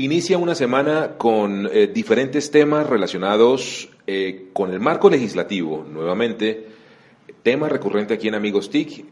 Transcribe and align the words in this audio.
Inicia 0.00 0.38
una 0.38 0.54
semana 0.54 1.18
con 1.18 1.68
eh, 1.70 1.86
diferentes 1.86 2.50
temas 2.50 2.88
relacionados 2.88 3.90
eh, 4.06 4.46
con 4.54 4.72
el 4.72 4.80
marco 4.80 5.10
legislativo, 5.10 5.84
nuevamente, 5.86 6.68
tema 7.42 7.68
recurrente 7.68 8.14
aquí 8.14 8.26
en 8.26 8.34
Amigos 8.34 8.70
TIC, 8.70 9.04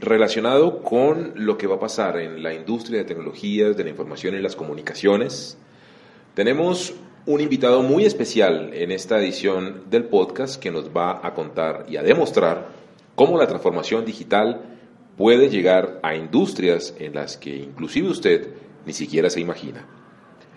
relacionado 0.00 0.82
con 0.82 1.32
lo 1.36 1.56
que 1.56 1.68
va 1.68 1.76
a 1.76 1.78
pasar 1.78 2.18
en 2.18 2.42
la 2.42 2.52
industria 2.52 2.98
de 2.98 3.04
tecnologías, 3.04 3.76
de 3.76 3.84
la 3.84 3.90
información 3.90 4.34
y 4.34 4.40
las 4.40 4.56
comunicaciones. 4.56 5.58
Tenemos 6.34 6.92
un 7.24 7.40
invitado 7.40 7.84
muy 7.84 8.04
especial 8.04 8.74
en 8.74 8.90
esta 8.90 9.20
edición 9.20 9.84
del 9.90 10.06
podcast 10.06 10.60
que 10.60 10.72
nos 10.72 10.88
va 10.88 11.24
a 11.24 11.34
contar 11.34 11.86
y 11.88 11.98
a 11.98 12.02
demostrar 12.02 12.66
cómo 13.14 13.38
la 13.38 13.46
transformación 13.46 14.04
digital 14.04 14.60
puede 15.16 15.50
llegar 15.50 16.00
a 16.02 16.16
industrias 16.16 16.96
en 16.98 17.14
las 17.14 17.36
que 17.36 17.54
inclusive 17.54 18.08
usted 18.08 18.48
ni 18.84 18.92
siquiera 18.92 19.30
se 19.30 19.38
imagina. 19.38 20.01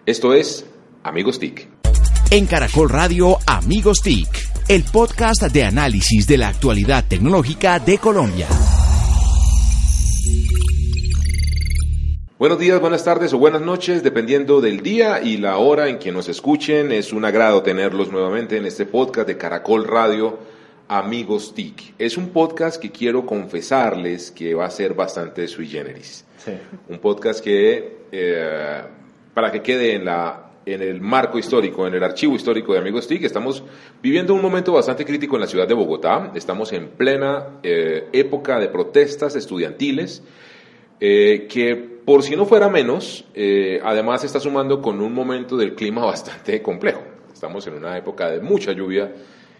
Esto 0.08 0.36
es 0.36 0.68
Amigos 1.02 1.40
TIC. 1.40 1.68
En 2.30 2.45
Caracol 2.45 2.91
Radio 2.91 3.40
Amigos 3.48 4.04
TIC, 4.04 4.28
el 4.68 4.84
podcast 4.84 5.41
de 5.52 5.64
análisis 5.64 6.28
de 6.28 6.38
la 6.38 6.50
actualidad 6.50 7.05
tecnológica 7.08 7.80
de 7.80 7.98
Colombia. 7.98 8.45
Buenos 12.38 12.59
días, 12.59 12.80
buenas 12.80 13.04
tardes 13.04 13.34
o 13.34 13.40
buenas 13.40 13.64
noches, 13.64 14.04
dependiendo 14.04 14.62
del 14.62 14.81
día 14.81 15.23
y 15.23 15.38
la 15.38 15.58
hora 15.58 15.90
en 15.90 15.98
que 15.98 16.12
nos 16.12 16.30
escuchen. 16.30 16.92
Es 16.92 17.12
un 17.12 17.26
agrado 17.26 17.64
tenerlos 17.64 18.12
nuevamente 18.12 18.58
en 18.58 18.67
este 18.67 18.86
podcast 18.86 19.28
de 19.28 19.38
Caracol 19.38 19.88
Radio 19.88 20.38
Amigos 20.88 21.56
TIC. 21.56 21.95
Es 21.98 22.16
un 22.16 22.30
podcast 22.30 22.80
que 22.80 22.92
quiero 22.92 23.26
confesarles 23.26 24.30
que 24.30 24.53
va 24.53 24.66
a 24.66 24.70
ser 24.70 24.94
bastante 24.94 25.48
sui 25.48 25.66
generis. 25.66 26.26
Un 26.90 27.00
podcast 27.00 27.44
que, 27.44 28.06
eh, 28.12 28.84
para 29.35 29.52
que 29.52 29.62
quede 29.62 29.94
en, 29.94 30.05
la, 30.05 30.53
en 30.66 30.81
el 30.81 30.99
marco 30.99 31.38
histórico, 31.38 31.85
en 31.85 31.94
el 31.94 32.03
archivo 32.03 32.35
histórico 32.35 32.73
de 32.73 32.80
Amigos 32.80 33.07
TIC, 33.07 33.23
estamos 33.25 33.64
viviendo 34.02 34.33
un 34.33 34.42
momento 34.42 34.73
bastante 34.73 35.05
crítico 35.05 35.36
en 35.36 35.42
la 35.42 35.47
ciudad 35.47 35.67
de 35.67 35.75
Bogotá. 35.75 36.31
Estamos 36.33 36.73
en 36.73 36.88
plena 36.88 37.59
eh, 37.61 38.08
época 38.11 38.59
de 38.59 38.69
protestas 38.69 39.36
estudiantiles. 39.36 40.23
Eh, 41.00 41.47
que 41.50 41.75
por 41.75 42.23
si 42.23 42.36
no 42.36 42.45
fuera 42.45 42.69
menos, 42.69 43.25
eh, 43.33 43.81
además 43.83 44.23
está 44.23 44.39
sumando 44.39 44.81
con 44.81 45.02
un 45.02 45.14
momento 45.14 45.58
del 45.58 45.75
clima 45.75 46.05
bastante 46.05 46.61
complejo. 46.61 47.02
Estamos 47.33 47.67
en 47.67 47.75
una 47.75 47.97
época 47.97 48.30
de 48.30 48.39
mucha 48.39 48.72
lluvia 48.72 49.11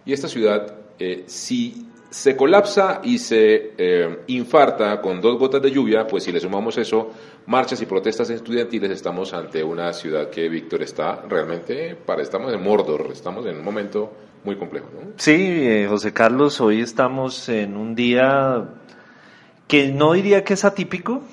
y 0.06 0.14
esta 0.14 0.28
ciudad, 0.30 0.76
eh, 0.98 1.24
si 1.26 1.88
se 2.10 2.36
colapsa 2.36 3.02
y 3.04 3.18
se 3.18 3.74
eh, 3.78 4.20
infarta 4.28 5.02
con 5.02 5.20
dos 5.22 5.38
gotas 5.38 5.62
de 5.62 5.72
lluvia, 5.72 6.08
pues 6.08 6.24
si 6.24 6.32
le 6.32 6.40
sumamos 6.40 6.78
eso, 6.78 7.12
marchas 7.48 7.82
y 7.82 7.86
protestas 7.86 8.30
estudiantiles, 8.30 8.92
estamos 8.92 9.34
ante 9.34 9.64
una 9.64 9.92
ciudad 9.94 10.30
que, 10.30 10.48
Víctor, 10.48 10.82
está 10.84 11.24
realmente, 11.28 11.96
para, 11.96 12.22
estamos 12.22 12.54
en 12.54 12.64
Mordor, 12.64 13.10
estamos 13.12 13.46
en 13.46 13.58
un 13.58 13.64
momento 13.64 14.14
muy 14.44 14.56
complejo. 14.56 14.88
Sí, 15.18 15.34
eh, 15.34 15.88
José 15.90 16.14
Carlos, 16.14 16.62
hoy 16.62 16.82
estamos 16.82 17.50
en 17.50 17.76
un 17.76 17.96
día 17.96 18.66
que 19.68 19.90
no 19.92 20.14
diría 20.14 20.44
que 20.44 20.54
es 20.54 20.64
atípico, 20.64 21.24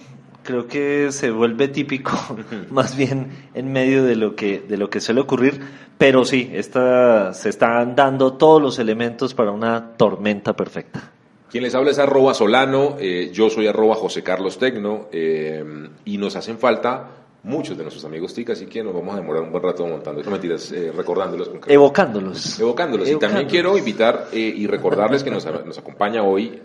creo 0.43 0.67
que 0.67 1.13
se 1.13 1.31
vuelve 1.31 1.69
típico 1.69 2.13
más 2.71 2.97
bien 2.97 3.29
en 3.55 3.73
medio 3.73 4.05
de 4.05 4.17
lo 4.17 4.35
que 4.35 4.61
de 4.61 4.77
lo 4.77 4.91
que 4.91 5.01
suele 5.01 5.21
ocurrir, 5.21 5.61
pero 6.03 6.25
sí, 6.25 6.51
esta, 6.53 7.33
se 7.33 7.49
están 7.49 7.95
dando 7.95 8.33
todos 8.33 8.61
los 8.61 8.81
elementos 8.81 9.35
para 9.35 9.53
una 9.53 9.93
tormenta 9.97 10.53
perfecta. 10.53 11.13
Quien 11.49 11.63
les 11.63 11.77
habla 11.77 11.93
es 11.93 12.01
arroba 12.01 12.35
Solano, 12.35 12.97
eh, 12.99 13.31
yo 13.33 13.49
soy 13.49 13.69
arroba 13.69 13.95
José 13.95 14.25
Carlos 14.25 14.59
Tecno, 14.59 15.07
eh, 15.13 15.65
y 16.05 16.19
nos 16.19 16.35
hacen 16.35 16.59
falta 16.59 17.09
muchos 17.45 17.77
de 17.77 17.85
nuestros 17.85 18.05
amigos 18.05 18.35
TIC, 18.35 18.51
así 18.51 18.67
que 18.67 18.83
nos 18.83 18.93
vamos 18.93 19.15
a 19.15 19.19
demorar 19.19 19.45
un 19.45 19.53
buen 19.53 19.63
rato 19.63 19.87
montando, 19.87 20.25
no 20.25 20.31
mentiras, 20.33 20.73
eh, 20.73 20.91
recordándolos. 20.91 21.53
Evocándolos. 21.69 22.59
Evocándolos. 22.59 23.09
Y 23.09 23.17
también 23.21 23.47
quiero 23.47 23.79
invitar 23.79 24.27
eh, 24.33 24.41
y 24.41 24.67
recordarles 24.67 25.23
que 25.23 25.31
nos, 25.31 25.47
nos 25.65 25.79
acompaña 25.79 26.25
hoy, 26.25 26.61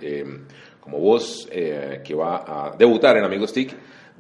como 0.80 0.98
voz 0.98 1.48
que 1.52 2.16
va 2.16 2.38
a 2.38 2.76
debutar 2.76 3.18
en 3.18 3.24
Amigos 3.24 3.54
TIC, 3.54 3.72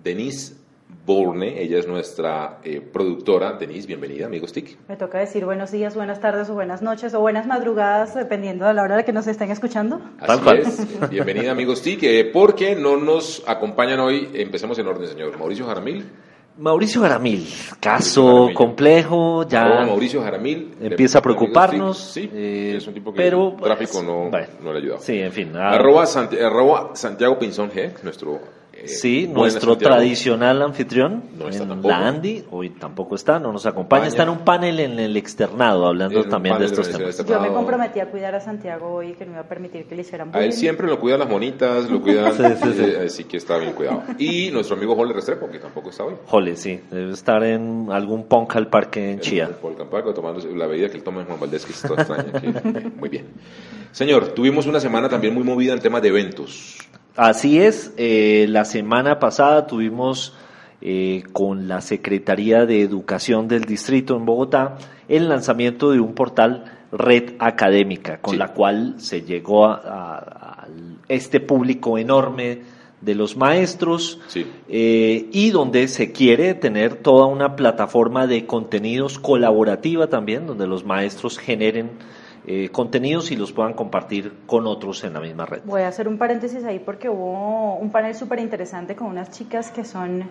Denise 0.04 0.67
Bourne. 1.12 1.60
Ella 1.62 1.80
es 1.80 1.88
nuestra 1.88 2.60
eh, 2.66 2.82
productora. 2.82 3.54
Denise, 3.54 3.88
bienvenida, 3.88 4.26
Amigos 4.26 4.52
TIC. 4.52 4.78
Me 4.90 4.98
toca 4.98 5.20
decir 5.20 5.46
buenos 5.46 5.72
días, 5.72 5.96
buenas 5.96 6.20
tardes 6.20 6.50
o 6.50 6.54
buenas 6.54 6.82
noches 6.82 7.14
o 7.14 7.22
buenas 7.22 7.48
madrugadas, 7.48 8.14
dependiendo 8.14 8.66
de 8.66 8.74
la 8.74 8.84
hora 8.84 8.96
a 8.96 8.98
la 8.98 9.06
que 9.06 9.14
nos 9.14 9.26
estén 9.26 9.50
escuchando. 9.50 10.02
Tal 10.20 10.30
Así 10.32 10.42
cual. 10.44 10.58
es. 10.60 11.10
Bienvenida, 11.10 11.52
Amigos 11.52 11.82
TIC. 11.82 12.04
eh, 12.04 12.30
porque 12.34 12.76
no 12.76 12.98
nos 12.98 13.42
acompañan 13.48 14.02
hoy, 14.02 14.30
empecemos 14.34 14.78
en 14.80 14.88
orden, 14.88 15.08
señor. 15.08 15.38
Mauricio 15.40 15.66
Jaramil. 15.66 16.06
Mauricio 16.58 17.02
Mauricio 17.02 17.48
caso 17.80 18.50
complejo, 18.54 19.42
Arroba 19.50 19.50
ya 19.50 19.86
Mauricio 19.86 20.22
Jaramil. 20.22 20.74
empieza 20.82 21.20
a 21.20 21.22
preocuparnos. 21.22 21.98
Sí, 22.00 22.30
eh, 22.34 22.74
es 22.78 22.86
un 22.88 22.94
tipo 22.96 23.14
que 23.14 23.18
pero, 23.18 23.54
el 23.56 23.62
tráfico 23.64 24.02
no, 24.04 24.30
bueno, 24.30 24.48
no 24.62 24.72
le 24.74 24.80
ha 24.80 24.82
ayudado. 24.82 25.00
Sí, 25.02 25.20
en 25.20 25.32
fin. 25.32 25.52
ah, 25.56 25.70
Arroba, 25.70 26.06
Santi- 26.06 26.38
arroba 26.40 26.92
Santiago 26.96 27.40
Pinzón 27.40 27.70
G, 27.72 27.94
nuestro. 28.04 28.40
Eh, 28.84 28.88
Sí, 28.88 29.28
nuestro 29.28 29.72
Santiago. 29.74 29.96
tradicional 29.96 30.62
anfitrión, 30.62 31.24
No 31.38 31.50
está 31.50 31.64
en 31.64 31.82
la 31.82 32.08
Andy, 32.08 32.44
hoy 32.52 32.70
tampoco 32.72 33.16
está, 33.16 33.40
no 33.40 33.52
nos 33.52 33.66
acompaña, 33.66 34.08
está 34.08 34.24
en 34.24 34.30
un 34.30 34.40
panel 34.40 34.80
en 34.80 35.00
el 35.00 35.18
externado 35.18 35.86
hablando 35.88 36.24
también 36.26 36.58
de 36.60 36.66
estos 36.66 36.90
temas. 36.90 37.26
Yo 37.26 37.40
me 37.42 37.50
comprometí 37.50 38.00
a 38.00 38.06
cuidar 38.12 38.36
a 38.36 38.40
Santiago 38.40 38.94
hoy, 38.94 39.14
que 39.14 39.26
no 39.26 39.32
iba 39.34 39.42
a 39.42 39.48
permitir 39.48 39.86
que 39.86 39.96
le 39.96 40.02
hicieran 40.02 40.30
A 40.30 40.32
bullying. 40.34 40.46
él 40.48 40.54
siempre 40.54 40.88
lo 40.88 41.00
cuidan 41.00 41.20
las 41.20 41.30
monitas, 41.30 41.90
lo 41.90 42.02
cuidan, 42.02 42.34
Sí, 42.38 42.44
sí, 42.64 42.74
sí. 42.74 42.84
eh, 42.84 43.04
así 43.06 43.24
que 43.24 43.38
está 43.38 43.58
bien 43.58 43.74
cuidado. 43.74 44.04
Y 44.18 44.52
nuestro 44.52 44.76
amigo 44.78 44.96
Jorge 44.96 45.14
Restrepo, 45.14 45.50
que 45.50 45.60
tampoco 45.60 45.90
está 45.90 46.04
hoy. 46.04 46.14
Jole, 46.26 46.56
sí, 46.56 46.80
debe 46.92 47.12
estar 47.14 47.44
en 47.44 47.88
algún 47.92 48.26
punk 48.26 48.56
al 48.56 48.68
parque 48.68 49.12
en 49.12 49.20
Chía. 49.20 49.50
Por 49.62 49.72
el 49.72 49.78
Campaco, 49.78 50.14
tomando 50.14 50.40
la 50.56 50.68
bebida 50.68 50.90
que 50.90 50.98
él 50.98 51.04
toma 51.04 51.22
en 51.22 51.28
Juan 51.28 51.40
Valdés, 51.40 51.66
que 51.66 51.72
es 51.72 51.82
toda 51.82 52.02
extraña. 52.04 52.32
que- 52.32 52.90
muy 52.98 53.10
bien. 53.10 53.26
Señor, 53.92 54.28
tuvimos 54.30 54.68
una 54.68 54.80
semana 54.80 55.10
también 55.10 55.34
muy 55.34 55.44
movida 55.44 55.74
en 55.74 55.80
temas 55.80 56.02
de 56.02 56.10
eventos. 56.10 56.78
Así 57.18 57.60
es, 57.60 57.94
eh, 57.98 58.46
la 58.48 58.64
semana 58.64 59.20
pasada 59.20 59.66
tuvimos 59.68 60.34
eh, 60.82 61.24
con 61.34 61.68
la 61.68 61.82
Secretaría 61.82 62.68
de 62.68 62.82
Educación 62.84 63.48
del 63.48 63.64
Distrito 63.64 64.16
en 64.16 64.26
Bogotá 64.26 64.78
el 65.10 65.28
lanzamiento 65.28 65.92
de 65.92 66.00
un 66.00 66.14
portal 66.14 66.66
Red 66.92 67.34
Académica, 67.40 68.20
con 68.22 68.34
Sí. 68.34 68.38
la 68.38 68.54
cual 68.54 68.94
se 68.98 69.24
llegó 69.24 69.66
a, 69.66 69.74
a- 69.84 70.62
a 70.64 70.68
este 71.10 71.40
público 71.40 71.98
enorme 71.98 72.62
de 73.02 73.16
los 73.16 73.36
maestros 73.36 74.20
Sí. 74.28 74.46
eh, 74.70 75.28
y 75.32 75.50
donde 75.50 75.88
se 75.88 76.12
quiere 76.12 76.54
tener 76.54 76.96
toda 76.98 77.26
una 77.26 77.56
plataforma 77.56 78.28
de 78.28 78.46
contenidos 78.46 79.18
colaborativa 79.18 80.08
también, 80.08 80.46
donde 80.46 80.68
los 80.68 80.86
maestros 80.86 81.40
generen 81.40 81.90
eh, 82.48 82.70
contenidos 82.70 83.30
y 83.32 83.36
los 83.36 83.52
puedan 83.52 83.74
compartir 83.74 84.34
con 84.48 84.66
otros 84.68 85.04
en 85.04 85.14
la 85.14 85.20
misma 85.20 85.46
red. 85.46 85.62
Voy 85.66 85.82
a 85.82 85.90
hacer 85.90 86.08
un 86.08 86.18
paréntesis 86.18 86.64
ahí 86.64 86.80
porque 86.80 87.10
hubo 87.10 87.76
un 87.76 87.92
panel 87.92 88.16
súper 88.16 88.40
interesante 88.40 88.96
con 88.96 89.08
unas 89.08 89.30
chicas 89.32 89.70
que 89.70 89.84
son. 89.84 90.24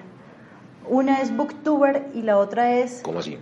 Una 0.89 1.21
es 1.21 1.37
booktuber 1.37 2.07
y 2.15 2.23
la 2.23 2.39
otra 2.39 2.75
es. 2.79 3.01
¿Cómo 3.05 3.19
así? 3.19 3.37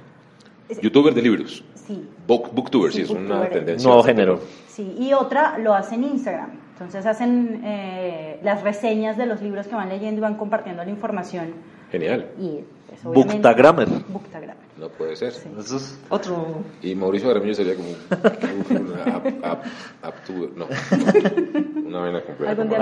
Es- 0.68 0.80
Youtuber 0.80 1.14
de 1.14 1.22
libros. 1.22 1.64
Sí, 1.86 2.08
Book, 2.26 2.50
booktuber, 2.54 2.90
sí, 2.90 2.98
Sí, 2.98 3.02
es 3.04 3.10
una 3.10 3.46
tendencia. 3.50 3.86
Nuevo 3.86 4.02
género. 4.02 4.40
sí. 4.68 4.96
Y 4.98 5.12
otra 5.12 5.58
lo 5.58 5.74
hace 5.74 5.94
en 5.96 6.04
Instagram. 6.04 6.50
Entonces 6.72 7.04
hacen 7.06 7.60
eh, 7.64 8.40
las 8.42 8.62
reseñas 8.62 9.16
de 9.16 9.26
los 9.26 9.40
libros 9.42 9.68
que 9.68 9.74
van 9.76 9.88
leyendo 9.90 10.18
y 10.18 10.22
van 10.22 10.36
compartiendo 10.36 10.82
la 10.82 10.90
información. 10.90 11.52
Genial. 11.92 12.26
Y 12.40 12.60
pues, 13.02 13.06
obviamente- 13.06 13.34
Booktagramer. 13.34 13.88
Booktagramer. 14.08 14.64
No 14.78 14.88
puede 14.88 15.16
ser. 15.16 15.32
Sí. 15.32 15.48
Eso 15.58 15.76
es 15.76 15.98
otro. 16.08 16.62
Y 16.82 16.94
Mauricio 16.94 17.28
Jaramillo 17.28 17.54
sería 17.54 17.74
como 17.76 17.90
un- 17.90 18.92
una 18.92 19.04
no, 20.56 20.66
una 21.86 21.98
vaina 22.00 22.22
completa. 22.22 22.50
Algún 22.50 22.68
día 22.68 22.78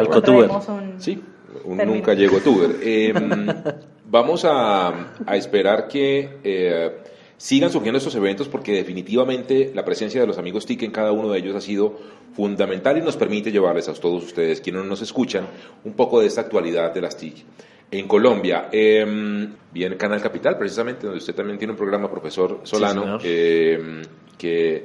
un. 0.68 1.00
Sí, 1.00 1.22
un 1.64 1.76
nunca 1.78 2.14
llegó 2.14 2.38
tuber. 2.40 2.76
Eh, 2.82 3.12
vamos 4.10 4.44
a, 4.44 5.12
a 5.26 5.36
esperar 5.36 5.86
que 5.88 6.38
eh, 6.42 6.96
sigan 7.36 7.70
surgiendo 7.70 7.98
estos 7.98 8.14
eventos 8.14 8.48
porque 8.48 8.72
definitivamente 8.72 9.70
la 9.74 9.84
presencia 9.84 10.20
de 10.20 10.26
los 10.26 10.38
amigos 10.38 10.64
TIC 10.66 10.82
en 10.84 10.90
cada 10.92 11.12
uno 11.12 11.28
de 11.30 11.38
ellos 11.38 11.54
ha 11.56 11.60
sido 11.60 11.98
fundamental 12.34 12.96
y 12.96 13.02
nos 13.02 13.16
permite 13.16 13.52
llevarles 13.52 13.88
a 13.88 13.94
todos 13.94 14.24
ustedes, 14.24 14.60
quienes 14.62 14.84
nos 14.84 15.02
escuchan, 15.02 15.46
un 15.84 15.92
poco 15.92 16.20
de 16.20 16.26
esta 16.26 16.40
actualidad 16.40 16.92
de 16.94 17.00
las 17.02 17.16
TIC. 17.16 17.44
En 17.92 18.08
Colombia, 18.08 18.68
eh, 18.72 19.48
viene 19.72 19.96
Canal 19.96 20.20
Capital, 20.20 20.56
precisamente, 20.58 21.02
donde 21.06 21.18
usted 21.18 21.34
también 21.34 21.58
tiene 21.58 21.72
un 21.72 21.76
programa, 21.76 22.10
profesor 22.10 22.60
Solano, 22.64 23.18
eh, 23.22 24.02
que 24.38 24.84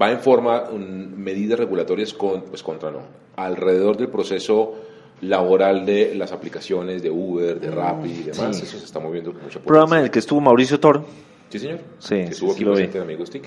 va 0.00 0.10
en 0.10 0.18
forma 0.20 0.62
un- 0.70 1.22
medidas 1.22 1.58
regulatorias 1.58 2.12
con, 2.14 2.42
pues 2.44 2.62
contra 2.62 2.90
no, 2.90 3.00
alrededor 3.36 3.96
del 3.98 4.08
proceso 4.08 4.74
laboral 5.20 5.84
de 5.86 6.14
las 6.14 6.32
aplicaciones 6.32 7.02
de 7.02 7.10
Uber, 7.10 7.60
de 7.60 7.70
Rappi 7.70 8.08
y 8.10 8.22
demás. 8.24 8.56
Sí. 8.56 8.64
Eso 8.64 8.78
se 8.78 8.84
está 8.84 9.00
moviendo 9.00 9.32
con 9.32 9.42
mucha 9.42 9.60
Programa 9.60 9.98
en 9.98 10.04
el 10.04 10.10
que 10.10 10.18
estuvo 10.18 10.40
Mauricio 10.40 10.80
Toro, 10.80 11.04
Sí, 11.48 11.58
señor. 11.58 11.78
Sí, 11.98 12.16
que 12.16 12.22
estuvo 12.24 12.50
sí, 12.50 12.56
aquí 12.56 12.64
presente 12.64 12.98
en 12.98 13.04
Amigos 13.04 13.30
TIC. 13.30 13.44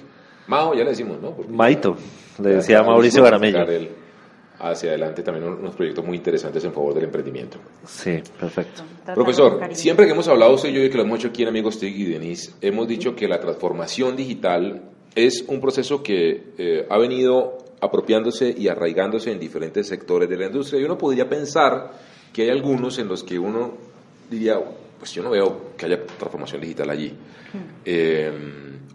Mao, 0.47 0.73
ya 0.73 0.83
le 0.83 0.91
decimos, 0.91 1.19
¿no? 1.21 1.31
Porque 1.31 1.51
Maito, 1.51 1.97
le 2.41 2.49
decía 2.55 2.81
Mauricio 2.81 3.21
Garamello. 3.23 3.61
el- 3.63 3.89
hacia 4.59 4.89
adelante 4.89 5.23
también 5.23 5.47
unos 5.47 5.75
proyectos 5.75 6.05
muy 6.05 6.17
interesantes 6.17 6.63
en 6.63 6.73
favor 6.73 6.93
del 6.93 7.05
emprendimiento. 7.05 7.57
Sí, 7.85 8.21
perfecto. 8.39 8.83
Profesor, 9.13 9.59
siempre 9.73 10.05
que 10.05 10.11
hemos 10.11 10.27
hablado 10.27 10.53
usted 10.53 10.69
y 10.69 10.73
yo 10.73 10.83
y 10.83 10.89
que 10.89 10.97
lo 10.97 11.03
hemos 11.03 11.19
hecho 11.19 11.29
aquí 11.29 11.43
en 11.43 11.49
Amigos 11.49 11.79
TIC 11.79 11.95
y 11.95 12.05
Denise, 12.05 12.53
hemos 12.61 12.87
dicho 12.87 13.15
que 13.15 13.27
la 13.27 13.39
transformación 13.39 14.15
digital 14.15 14.81
es 15.15 15.43
un 15.47 15.61
proceso 15.61 16.03
que 16.03 16.53
eh, 16.57 16.85
ha 16.89 16.97
venido 16.97 17.57
apropiándose 17.81 18.53
y 18.55 18.67
arraigándose 18.67 19.31
en 19.31 19.39
diferentes 19.39 19.87
sectores 19.87 20.29
de 20.29 20.37
la 20.37 20.47
industria 20.47 20.81
y 20.81 20.83
uno 20.83 20.97
podría 20.97 21.29
pensar 21.29 21.93
que 22.33 22.43
hay 22.43 22.49
algunos 22.49 22.99
en 22.99 23.07
los 23.07 23.23
que 23.23 23.39
uno 23.39 23.73
diría, 24.29 24.59
pues 24.97 25.13
yo 25.13 25.23
no 25.23 25.31
veo 25.31 25.71
que 25.77 25.85
haya 25.85 26.05
transformación 26.05 26.61
digital 26.61 26.89
allí. 26.89 27.09
Hmm. 27.09 27.57
Eh, 27.85 28.31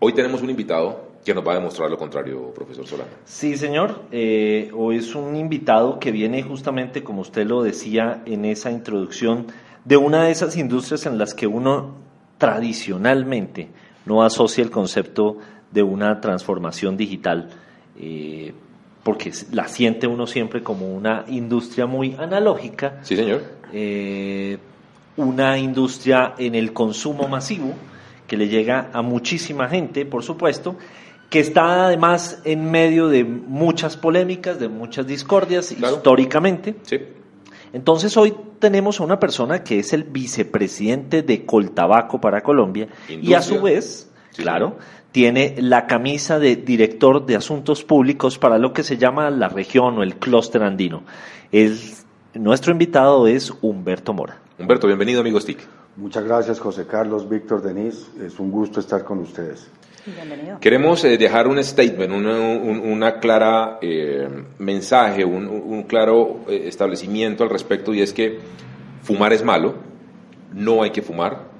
hoy 0.00 0.12
tenemos 0.12 0.42
un 0.42 0.50
invitado 0.50 1.13
que 1.24 1.34
nos 1.34 1.46
va 1.46 1.52
a 1.52 1.54
demostrar 1.56 1.90
lo 1.90 1.96
contrario, 1.96 2.52
profesor 2.54 2.86
Solano. 2.86 3.10
Sí, 3.24 3.56
señor. 3.56 4.02
Eh, 4.12 4.70
hoy 4.74 4.98
es 4.98 5.14
un 5.14 5.34
invitado 5.36 5.98
que 5.98 6.12
viene 6.12 6.42
justamente, 6.42 7.02
como 7.02 7.22
usted 7.22 7.46
lo 7.46 7.62
decía 7.62 8.22
en 8.26 8.44
esa 8.44 8.70
introducción, 8.70 9.46
de 9.84 9.96
una 9.96 10.24
de 10.24 10.32
esas 10.32 10.56
industrias 10.56 11.06
en 11.06 11.16
las 11.16 11.34
que 11.34 11.46
uno 11.46 11.94
tradicionalmente 12.36 13.68
no 14.04 14.22
asocia 14.22 14.62
el 14.62 14.70
concepto 14.70 15.38
de 15.70 15.82
una 15.82 16.20
transformación 16.20 16.96
digital, 16.96 17.48
eh, 17.98 18.52
porque 19.02 19.32
la 19.52 19.66
siente 19.68 20.06
uno 20.06 20.26
siempre 20.26 20.62
como 20.62 20.94
una 20.94 21.24
industria 21.28 21.86
muy 21.86 22.14
analógica. 22.18 22.98
Sí, 23.02 23.16
señor. 23.16 23.42
Eh, 23.72 24.58
una 25.16 25.58
industria 25.58 26.34
en 26.38 26.54
el 26.54 26.72
consumo 26.72 27.28
masivo 27.28 27.72
que 28.26 28.36
le 28.36 28.48
llega 28.48 28.90
a 28.92 29.02
muchísima 29.02 29.68
gente, 29.68 30.06
por 30.06 30.22
supuesto, 30.22 30.76
que 31.30 31.40
está 31.40 31.86
además 31.86 32.40
en 32.44 32.70
medio 32.70 33.08
de 33.08 33.24
muchas 33.24 33.96
polémicas, 33.96 34.58
de 34.58 34.68
muchas 34.68 35.06
discordias 35.06 35.72
históricamente. 35.72 36.76
Sí. 36.82 37.00
Entonces 37.72 38.16
hoy 38.16 38.34
tenemos 38.60 39.00
a 39.00 39.04
una 39.04 39.18
persona 39.18 39.64
que 39.64 39.80
es 39.80 39.92
el 39.92 40.04
vicepresidente 40.04 41.22
de 41.22 41.44
Coltabaco 41.44 42.20
para 42.20 42.40
Colombia 42.40 42.88
y 43.08 43.34
a 43.34 43.42
su 43.42 43.60
vez, 43.60 44.10
claro, 44.36 44.78
tiene 45.10 45.56
la 45.58 45.86
camisa 45.86 46.38
de 46.38 46.54
director 46.54 47.26
de 47.26 47.36
asuntos 47.36 47.82
públicos 47.82 48.38
para 48.38 48.58
lo 48.58 48.72
que 48.72 48.84
se 48.84 48.96
llama 48.96 49.28
la 49.30 49.48
región 49.48 49.98
o 49.98 50.02
el 50.04 50.16
clúster 50.16 50.62
andino. 50.62 51.02
El, 51.50 51.78
nuestro 52.34 52.72
invitado 52.72 53.26
es 53.26 53.52
Humberto 53.60 54.12
Mora. 54.12 54.38
Humberto, 54.58 54.86
bienvenido 54.86 55.20
amigos 55.20 55.44
TIC. 55.44 55.58
Muchas 55.96 56.24
gracias 56.24 56.60
José 56.60 56.86
Carlos, 56.86 57.28
Víctor, 57.28 57.62
Denise. 57.62 58.06
Es 58.24 58.38
un 58.38 58.50
gusto 58.50 58.78
estar 58.78 59.04
con 59.04 59.18
ustedes. 59.18 59.68
Queremos 60.60 61.02
eh, 61.04 61.16
dejar 61.16 61.48
un 61.48 61.62
statement, 61.62 62.12
una, 62.12 62.38
una 62.38 63.18
clara 63.20 63.78
eh, 63.80 64.28
mensaje, 64.58 65.24
un, 65.24 65.84
claro 65.84 66.40
eh, 66.48 66.64
establecimiento 66.66 67.42
al 67.42 67.50
respecto 67.50 67.94
y 67.94 68.02
es 68.02 68.12
que 68.12 68.38
fumar 69.02 69.32
es 69.32 69.42
malo, 69.42 69.74
no 70.52 70.82
hay 70.82 70.90
que 70.90 71.00
fumar, 71.00 71.54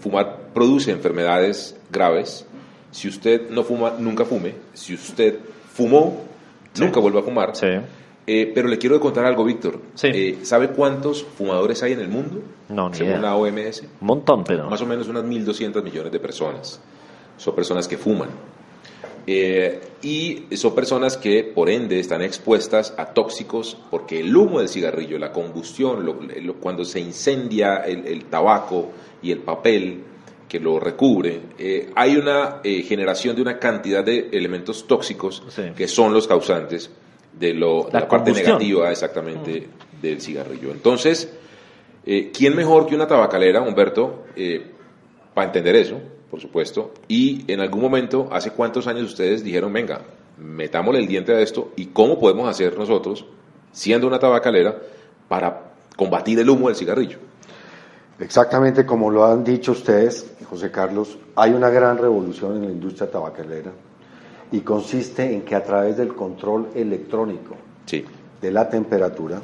fumar 0.00 0.50
produce 0.52 0.90
enfermedades 0.90 1.76
graves, 1.90 2.46
si 2.90 3.08
usted 3.08 3.48
no 3.50 3.62
fuma, 3.62 3.94
nunca 3.98 4.24
fume, 4.24 4.54
si 4.74 4.94
usted 4.94 5.38
fumó, 5.72 6.24
nunca 6.78 7.00
vuelva 7.00 7.20
a 7.20 7.22
fumar. 7.22 7.52
pero 8.26 8.68
le 8.68 8.76
quiero 8.76 9.00
contar 9.00 9.24
algo, 9.24 9.44
Víctor. 9.44 9.80
¿Sabe 10.42 10.68
cuántos 10.68 11.24
fumadores 11.24 11.82
hay 11.82 11.92
en 11.92 12.00
el 12.00 12.08
mundo? 12.08 12.42
No, 12.68 12.90
ni 12.90 12.96
Según 12.96 13.22
la 13.22 13.36
OMS. 13.36 13.84
Un 14.00 14.06
montón, 14.06 14.44
pero. 14.44 14.68
Más 14.68 14.82
o 14.82 14.86
menos 14.86 15.08
unas 15.08 15.24
1.200 15.24 15.82
millones 15.82 16.12
de 16.12 16.20
personas 16.20 16.80
son 17.38 17.54
personas 17.54 17.88
que 17.88 17.96
fuman. 17.96 18.28
Eh, 19.30 19.78
y 20.00 20.56
son 20.56 20.74
personas 20.74 21.18
que 21.18 21.44
por 21.44 21.68
ende 21.68 22.00
están 22.00 22.22
expuestas 22.22 22.94
a 22.96 23.12
tóxicos 23.12 23.76
porque 23.90 24.20
el 24.20 24.34
humo 24.34 24.60
del 24.60 24.70
cigarrillo, 24.70 25.18
la 25.18 25.32
combustión, 25.32 26.32
cuando 26.60 26.82
se 26.86 27.00
incendia 27.00 27.84
el, 27.84 28.24
tabaco 28.24 28.90
y 29.20 29.30
el 29.30 29.40
papel 29.40 30.02
que 30.48 30.58
lo 30.58 30.80
recubre, 30.80 31.40
eh, 31.58 31.90
hay 31.94 32.16
una 32.16 32.60
eh, 32.64 32.82
generación 32.82 33.36
de 33.36 33.42
una 33.42 33.58
cantidad 33.58 34.02
de 34.02 34.30
elementos 34.32 34.86
tóxicos 34.86 35.42
que 35.76 35.86
son 35.88 36.14
los 36.14 36.26
causantes 36.26 36.90
de, 37.38 37.52
lo, 37.52 37.90
la, 37.92 38.08
parte 38.08 38.32
negativa 38.32 38.90
exactamente 38.90 39.60
mm. 39.60 40.00
del 40.00 40.22
cigarrillo. 40.22 40.70
Entonces, 40.70 41.30
¿quién 42.32 42.56
mejor 42.56 42.86
que 42.86 42.94
una 42.94 43.06
tabacalera, 43.06 43.60
Humberto, 43.60 44.24
para 45.34 45.48
entender 45.48 45.76
eso? 45.76 46.00
Por 46.30 46.40
supuesto, 46.40 46.92
y 47.08 47.50
en 47.50 47.60
algún 47.60 47.80
momento, 47.80 48.28
¿hace 48.30 48.50
cuántos 48.50 48.86
años 48.86 49.04
ustedes 49.04 49.42
dijeron, 49.42 49.72
venga, 49.72 50.02
metámosle 50.36 51.00
el 51.00 51.06
diente 51.06 51.32
a 51.32 51.40
esto 51.40 51.72
y 51.76 51.86
cómo 51.86 52.18
podemos 52.18 52.48
hacer 52.48 52.78
nosotros, 52.78 53.24
siendo 53.72 54.06
una 54.06 54.18
tabacalera, 54.18 54.76
para 55.28 55.72
combatir 55.96 56.38
el 56.38 56.50
humo 56.50 56.68
del 56.68 56.76
cigarrillo? 56.76 57.18
Exactamente 58.20 58.84
como 58.84 59.10
lo 59.10 59.24
han 59.24 59.44
dicho 59.44 59.72
ustedes, 59.72 60.34
José 60.50 60.70
Carlos, 60.70 61.18
hay 61.36 61.52
una 61.52 61.70
gran 61.70 61.98
revolución 61.98 62.56
en 62.56 62.66
la 62.66 62.72
industria 62.72 63.10
tabacalera 63.10 63.70
y 64.50 64.60
consiste 64.60 65.32
en 65.32 65.42
que 65.42 65.54
a 65.54 65.62
través 65.62 65.96
del 65.96 66.14
control 66.14 66.68
electrónico 66.74 67.54
de 68.40 68.50
la 68.50 68.68
temperatura 68.68 69.40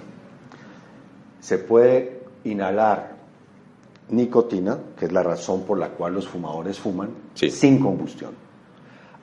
se 1.41 1.59
puede 1.59 2.23
inhalar 2.45 3.14
nicotina, 4.11 4.79
que 4.99 5.07
es 5.07 5.13
la 5.13 5.23
razón 5.23 5.63
por 5.63 5.79
la 5.79 5.89
cual 5.89 6.15
los 6.15 6.29
fumadores 6.29 6.79
fuman, 6.79 7.11
sin 7.35 7.79
combustión. 7.79 8.33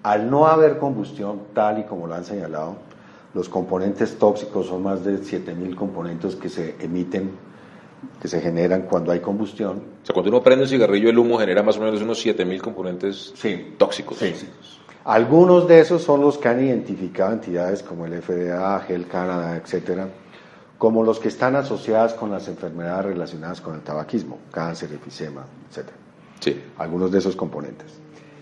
Al 0.04 0.30
no 0.30 0.48
haber 0.48 0.78
combustión, 0.80 1.42
tal 1.54 1.80
y 1.80 1.84
como 1.84 2.08
lo 2.08 2.16
han 2.16 2.26
señalado, 2.26 2.76
los 3.34 3.48
componentes 3.48 4.18
tóxicos 4.18 4.68
son 4.68 4.84
más 4.84 5.06
de 5.06 5.20
7.000 5.20 5.76
componentes 5.76 6.36
que 6.36 6.50
se 6.50 6.76
emiten, 6.80 7.32
que 8.20 8.28
se 8.28 8.42
generan 8.42 8.82
cuando 8.84 9.12
hay 9.12 9.20
combustión. 9.20 9.84
O 10.02 10.06
sea, 10.06 10.14
cuando 10.14 10.30
uno 10.30 10.42
prende 10.42 10.64
un 10.64 10.70
cigarrillo, 10.70 11.10
el 11.10 11.18
humo 11.18 11.38
genera 11.38 11.62
más 11.64 11.78
o 11.78 11.82
menos 11.82 12.02
unos 12.02 12.26
7.000 12.26 12.60
componentes 12.60 13.34
tóxicos. 13.78 14.20
Algunos 15.06 15.68
de 15.68 15.80
esos 15.80 16.04
son 16.04 16.22
los 16.22 16.38
que 16.38 16.48
han 16.48 16.64
identificado 16.64 17.34
entidades 17.34 17.84
como 17.84 18.06
el 18.06 18.22
FDA, 18.22 18.80
Gel 18.82 19.08
Canada, 19.08 19.56
etcétera, 19.56 20.10
como 20.82 21.04
los 21.04 21.20
que 21.20 21.28
están 21.28 21.56
asociados 21.56 22.16
con 22.16 22.32
las 22.32 22.48
enfermedades 22.48 23.06
relacionadas 23.06 23.62
con 23.62 23.76
el 23.76 23.82
tabaquismo, 23.82 24.40
cáncer, 24.50 24.92
efisema, 24.92 25.46
etc. 25.70 25.90
Sí. 26.40 26.60
Algunos 26.80 27.12
de 27.12 27.20
esos 27.20 27.36
componentes. 27.36 28.00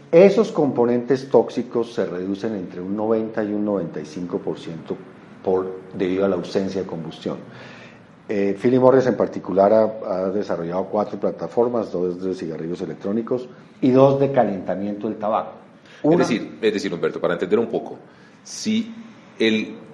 Esos 0.09 0.53
componentes 0.53 1.29
tóxicos 1.29 1.91
se 1.93 2.05
reducen 2.05 2.55
entre 2.55 2.79
un 2.79 2.95
90 2.95 3.43
y 3.43 3.51
un 3.51 3.65
95% 3.65 4.95
por, 5.43 5.81
debido 5.93 6.23
a 6.23 6.29
la 6.29 6.37
ausencia 6.37 6.79
de 6.79 6.87
combustión. 6.87 7.39
Eh, 8.29 8.57
Philip 8.57 8.79
Morris 8.79 9.07
en 9.07 9.17
particular 9.17 9.73
ha, 9.73 10.29
desarrollado 10.29 10.85
cuatro 10.85 11.19
plataformas, 11.19 11.91
dos 11.91 12.23
de 12.23 12.33
cigarrillos 12.33 12.79
electrónicos 12.79 13.49
y 13.81 13.91
dos 13.91 14.17
de 14.17 14.31
calentamiento 14.31 15.09
del 15.09 15.17
tabaco. 15.17 15.55
Es, 16.03 16.17
decir, 16.17 16.57
es 16.61 16.73
decir, 16.73 16.93
Humberto, 16.93 17.19
para 17.19 17.33
entender 17.33 17.59
un 17.59 17.67
poco, 17.67 17.97
si 18.45 18.95
el 19.37 19.88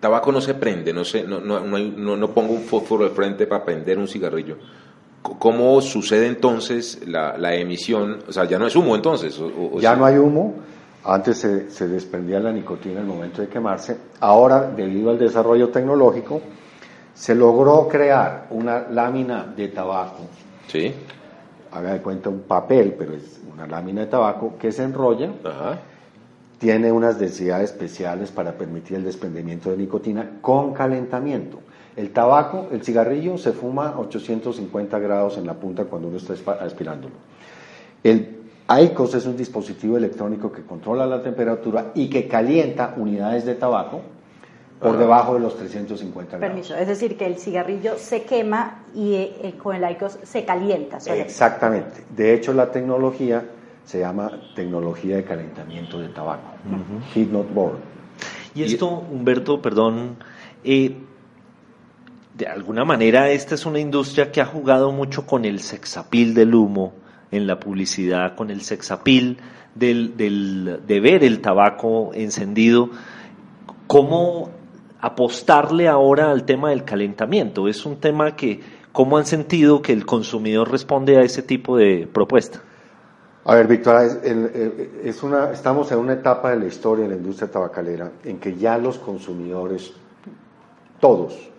tabaco 0.00 0.32
no 0.32 0.40
se 0.40 0.54
prende, 0.54 0.92
no, 0.92 1.04
sé, 1.04 1.24
no, 1.24 1.40
no, 1.40 1.60
no, 1.60 2.16
no 2.16 2.30
pongo 2.30 2.54
un 2.54 2.62
fósforo 2.62 3.04
de 3.04 3.10
frente 3.10 3.46
para 3.46 3.64
prender 3.64 3.98
un 3.98 4.08
cigarrillo. 4.08 4.56
¿Cómo 5.22 5.80
sucede 5.82 6.26
entonces 6.26 7.06
la, 7.06 7.36
la 7.36 7.54
emisión? 7.54 8.20
O 8.26 8.32
sea, 8.32 8.44
ya 8.46 8.58
no 8.58 8.66
es 8.66 8.74
humo 8.74 8.96
entonces. 8.96 9.38
ya 9.78 9.94
no 9.94 10.06
hay 10.06 10.16
humo. 10.16 10.54
Antes 11.04 11.38
se, 11.38 11.70
se, 11.70 11.88
desprendía 11.88 12.40
la 12.40 12.52
nicotina 12.52 13.00
en 13.00 13.00
el 13.00 13.06
momento 13.06 13.42
de 13.42 13.48
quemarse. 13.48 13.96
Ahora, 14.20 14.62
debido 14.62 15.10
al 15.10 15.18
desarrollo 15.18 15.68
tecnológico, 15.68 16.40
se 17.14 17.34
logró 17.34 17.86
crear 17.88 18.46
una 18.50 18.86
lámina 18.88 19.52
de 19.54 19.68
tabaco. 19.68 20.26
Sí. 20.68 20.94
Haga 21.72 21.92
de 21.92 22.02
cuenta 22.02 22.28
un 22.28 22.40
papel, 22.40 22.94
pero 22.98 23.14
es 23.14 23.40
una 23.52 23.66
lámina 23.66 24.02
de 24.02 24.06
tabaco 24.08 24.56
que 24.58 24.72
se 24.72 24.82
enrolla. 24.82 25.30
Ajá 25.44 25.78
tiene 26.60 26.92
unas 26.92 27.18
densidades 27.18 27.70
especiales 27.70 28.30
para 28.30 28.52
permitir 28.52 28.98
el 28.98 29.04
desprendimiento 29.04 29.70
de 29.70 29.78
nicotina 29.78 30.38
con 30.42 30.74
calentamiento. 30.74 31.58
El 31.96 32.10
tabaco, 32.10 32.68
el 32.70 32.84
cigarrillo, 32.84 33.38
se 33.38 33.52
fuma 33.52 33.88
a 33.88 33.98
850 33.98 34.98
grados 34.98 35.38
en 35.38 35.46
la 35.46 35.54
punta 35.54 35.84
cuando 35.84 36.08
uno 36.08 36.18
está 36.18 36.34
aspirándolo. 36.62 37.14
El 38.04 38.40
ICOS 38.68 39.14
es 39.14 39.26
un 39.26 39.38
dispositivo 39.38 39.96
electrónico 39.96 40.52
que 40.52 40.62
controla 40.62 41.06
la 41.06 41.22
temperatura 41.22 41.92
y 41.94 42.10
que 42.10 42.28
calienta 42.28 42.94
unidades 42.94 43.46
de 43.46 43.54
tabaco 43.54 44.02
por 44.78 44.98
debajo 44.98 45.34
de 45.34 45.40
los 45.40 45.56
350 45.56 46.36
grados. 46.36 46.46
Permiso, 46.46 46.74
es 46.76 46.86
decir, 46.86 47.16
que 47.16 47.24
el 47.24 47.36
cigarrillo 47.36 47.96
se 47.96 48.22
quema 48.24 48.84
y 48.94 49.14
eh, 49.14 49.54
con 49.62 49.74
el 49.74 49.90
ICOS 49.92 50.18
se 50.24 50.44
calienta. 50.44 50.98
Exactamente. 51.06 52.04
De 52.14 52.34
hecho, 52.34 52.52
la 52.52 52.70
tecnología 52.70 53.44
se 53.84 54.00
llama 54.00 54.30
tecnología 54.54 55.16
de 55.16 55.24
calentamiento 55.24 55.98
de 55.98 56.08
tabaco, 56.08 56.54
Heat 57.14 57.28
Not 57.28 57.52
Burn. 57.52 57.78
Y 58.54 58.62
esto, 58.64 58.88
Humberto, 58.88 59.62
perdón, 59.62 60.16
eh, 60.64 60.96
de 62.36 62.46
alguna 62.46 62.84
manera 62.84 63.30
esta 63.30 63.54
es 63.54 63.66
una 63.66 63.78
industria 63.78 64.32
que 64.32 64.40
ha 64.40 64.46
jugado 64.46 64.92
mucho 64.92 65.26
con 65.26 65.44
el 65.44 65.60
sexapil 65.60 66.34
del 66.34 66.54
humo 66.54 66.94
en 67.30 67.46
la 67.46 67.60
publicidad, 67.60 68.34
con 68.34 68.50
el 68.50 68.62
sexapil 68.62 69.38
del, 69.74 70.16
del, 70.16 70.80
de 70.86 71.00
ver 71.00 71.22
el 71.22 71.40
tabaco 71.40 72.12
encendido. 72.14 72.90
¿Cómo 73.86 74.50
apostarle 75.00 75.88
ahora 75.88 76.30
al 76.30 76.44
tema 76.44 76.70
del 76.70 76.84
calentamiento? 76.84 77.68
¿Es 77.68 77.84
un 77.86 77.96
tema 77.96 78.36
que, 78.36 78.60
¿cómo 78.92 79.18
han 79.18 79.26
sentido 79.26 79.82
que 79.82 79.92
el 79.92 80.06
consumidor 80.06 80.70
responde 80.70 81.16
a 81.18 81.22
ese 81.22 81.42
tipo 81.42 81.76
de 81.76 82.08
propuesta? 82.12 82.62
A 83.44 83.54
ver, 83.54 83.66
Víctor, 83.66 84.02
es, 85.02 85.22
una, 85.22 85.50
estamos 85.50 85.90
en 85.92 85.98
una 85.98 86.12
etapa 86.12 86.50
de 86.50 86.58
la 86.58 86.66
historia 86.66 87.04
de 87.04 87.10
la 87.10 87.16
industria 87.16 87.50
tabacalera 87.50 88.12
en 88.22 88.38
que 88.38 88.54
ya 88.56 88.76
los 88.76 88.98
consumidores, 88.98 89.92
todos, 91.00 91.50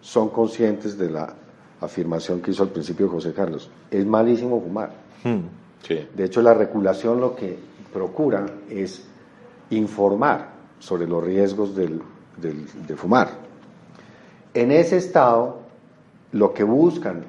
son 0.00 0.28
conscientes 0.30 0.98
de 0.98 1.10
la 1.10 1.32
afirmación 1.80 2.40
que 2.40 2.50
hizo 2.50 2.64
al 2.64 2.70
principio 2.70 3.08
José 3.08 3.32
Carlos. 3.32 3.70
Es 3.90 4.04
malísimo 4.04 4.60
fumar. 4.60 4.92
Hmm. 5.22 5.42
De 5.88 6.24
hecho, 6.24 6.42
la 6.42 6.52
regulación 6.52 7.20
lo 7.20 7.36
que 7.36 7.58
procura 7.92 8.46
es 8.68 9.04
informar 9.70 10.48
sobre 10.80 11.06
los 11.06 11.22
riesgos 11.22 11.76
del, 11.76 12.02
de 12.36 12.96
fumar. 12.96 13.30
En 14.52 14.72
ese 14.72 14.96
estado, 14.96 15.60
lo 16.32 16.52
que 16.52 16.64
buscan, 16.64 17.24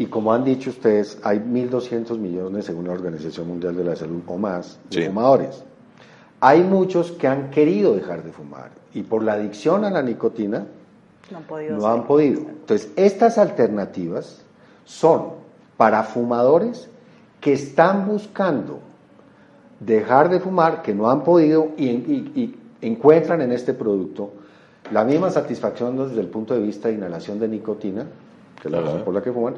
y 0.00 0.06
como 0.06 0.32
han 0.32 0.44
dicho 0.44 0.70
ustedes, 0.70 1.18
hay 1.22 1.40
1.200 1.40 2.16
millones, 2.16 2.64
según 2.64 2.86
la 2.86 2.94
Organización 2.94 3.46
Mundial 3.46 3.76
de 3.76 3.84
la 3.84 3.94
Salud, 3.94 4.22
o 4.28 4.38
más, 4.38 4.78
de 4.88 5.08
fumadores. 5.08 5.62
Hay 6.40 6.62
muchos 6.62 7.12
que 7.12 7.28
han 7.28 7.50
querido 7.50 7.94
dejar 7.94 8.24
de 8.24 8.32
fumar 8.32 8.70
y 8.94 9.02
por 9.02 9.22
la 9.22 9.34
adicción 9.34 9.84
a 9.84 9.90
la 9.90 10.00
nicotina 10.00 10.64
no 11.30 11.36
han 11.36 11.42
podido. 11.42 11.76
No 11.76 11.86
han 11.86 12.06
podido. 12.06 12.40
Entonces, 12.40 12.90
estas 12.96 13.36
alternativas 13.36 14.40
son 14.86 15.32
para 15.76 16.02
fumadores 16.04 16.88
que 17.38 17.52
están 17.52 18.06
buscando 18.06 18.80
dejar 19.80 20.30
de 20.30 20.40
fumar, 20.40 20.80
que 20.80 20.94
no 20.94 21.10
han 21.10 21.24
podido 21.24 21.72
y, 21.76 22.56
encuentran 22.80 23.42
en 23.42 23.52
este 23.52 23.74
producto 23.74 24.32
la 24.92 25.04
misma 25.04 25.28
satisfacción 25.28 25.98
desde 25.98 26.22
el 26.22 26.28
punto 26.28 26.54
de 26.54 26.60
vista 26.60 26.88
de 26.88 26.94
inhalación 26.94 27.38
de 27.38 27.48
nicotina, 27.48 28.06
que 28.62 28.68
es 28.68 28.72
la 28.72 28.80
razón 28.80 29.04
por 29.04 29.12
la 29.12 29.22
que 29.22 29.30
fuman, 29.30 29.56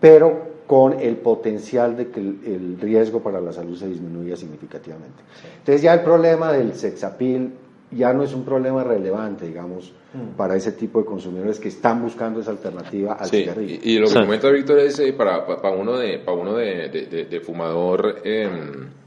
pero 0.00 0.50
con 0.66 1.00
el 1.00 1.16
potencial 1.16 1.96
de 1.96 2.08
que 2.10 2.20
el, 2.20 2.78
riesgo 2.80 3.20
para 3.20 3.40
la 3.40 3.52
salud 3.52 3.76
se 3.76 3.88
disminuya 3.88 4.36
significativamente. 4.36 5.22
Entonces 5.58 5.82
ya 5.82 5.94
el 5.94 6.00
problema 6.00 6.52
del 6.52 6.74
sexapil 6.74 7.52
ya 7.90 8.12
no 8.12 8.22
es 8.22 8.32
un 8.32 8.44
problema 8.44 8.84
relevante, 8.84 9.46
digamos, 9.46 9.92
mm. 10.14 10.36
para 10.36 10.54
ese 10.54 10.72
tipo 10.72 11.00
de 11.00 11.06
consumidores 11.06 11.58
que 11.58 11.68
están 11.68 12.00
buscando 12.00 12.40
esa 12.40 12.52
alternativa 12.52 13.14
al 13.14 13.28
cigarrillo. 13.28 13.80
Y, 13.82 13.98
lo 13.98 14.08
que 14.08 14.14
comenta 14.14 14.48
Víctor 14.48 14.78
es 14.78 14.98
eh, 15.00 15.12
para, 15.12 15.44
para, 15.44 15.70
uno 15.70 15.98
de, 15.98 16.18
para 16.18 16.36
uno 16.36 16.54
de, 16.54 16.88
de, 17.28 17.40
fumador. 17.40 18.20
Em, 18.22 18.99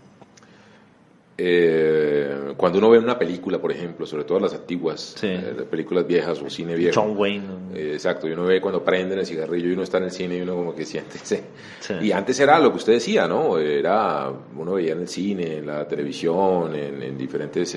eh, 1.38 2.54
cuando 2.58 2.78
uno 2.78 2.90
ve 2.90 3.00
una 3.00 3.18
película, 3.18 3.60
por 3.60 3.72
ejemplo, 3.72 4.06
sobre 4.06 4.24
todo 4.24 4.40
las 4.40 4.54
antiguas, 4.54 5.16
eh, 5.24 5.66
películas 5.70 6.06
viejas 6.06 6.42
o 6.42 6.50
cine 6.50 6.76
viejo. 6.76 7.02
John 7.02 7.18
Wayne. 7.18 7.46
exacto, 7.76 8.28
y 8.28 8.32
uno 8.32 8.46
ve 8.46 8.62
cuando 8.62 8.84
prenden 8.84 9.20
el 9.20 9.26
cigarrillo 9.26 9.70
y 9.70 9.74
uno 9.74 9.84
está 9.84 9.98
en 9.98 10.06
el 10.06 10.12
cine 10.12 10.38
y 10.38 10.42
uno 10.42 10.56
como 10.56 10.76
que 10.76 10.86
siente. 10.86 11.20
Y 12.02 12.12
antes 12.12 12.40
era 12.40 12.60
lo 12.60 12.72
que 12.72 12.78
usted 12.78 12.94
decía, 12.94 13.28
¿no? 13.28 13.58
Era, 13.58 14.32
uno 14.56 14.74
veía 14.74 14.94
en 14.94 15.02
el 15.02 15.08
cine, 15.08 15.58
en 15.58 15.66
la 15.66 15.88
televisión, 15.88 16.76
en, 16.76 17.02
en 17.02 17.18
diferentes 17.18 17.76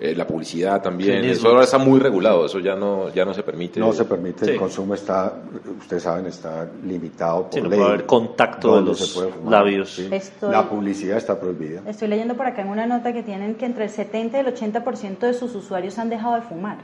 eh, 0.00 0.14
la 0.16 0.26
publicidad 0.26 0.82
también, 0.82 1.24
eso 1.24 1.48
ahora 1.48 1.62
está 1.62 1.78
muy 1.78 2.00
regulado, 2.00 2.46
eso 2.46 2.58
ya 2.58 2.74
no, 2.74 3.12
ya 3.12 3.24
no 3.24 3.32
se 3.32 3.44
permite. 3.44 3.78
No 3.78 3.92
se 3.92 4.04
permite, 4.04 4.50
el 4.50 4.58
consumo 4.58 4.94
está, 4.94 5.40
ustedes 5.78 6.02
saben, 6.02 6.26
está 6.26 6.68
limitado 6.84 7.48
por 7.48 7.62
no 7.62 7.68
Puede 7.68 7.82
haber 7.82 8.06
contacto 8.06 8.76
de 8.76 8.82
los 8.82 9.24
labios. 9.48 10.00
la 10.42 10.68
publicidad 10.68 11.16
está 11.16 11.38
prohibida. 11.38 11.82
Estoy 11.86 12.08
leyendo 12.08 12.34
por 12.34 12.46
acá 12.46 12.62
en 12.62 12.68
una 12.68 12.86
nota 12.86 13.12
que 13.12 13.22
tienen 13.22 13.54
que 13.54 13.66
entre 13.66 13.84
el 13.84 13.90
70 13.90 14.36
y 14.36 14.40
el 14.40 14.54
80% 14.54 15.18
de 15.18 15.34
sus 15.34 15.54
usuarios 15.54 15.96
han 15.98 16.10
dejado 16.10 16.34
de 16.34 16.42
fumar. 16.42 16.78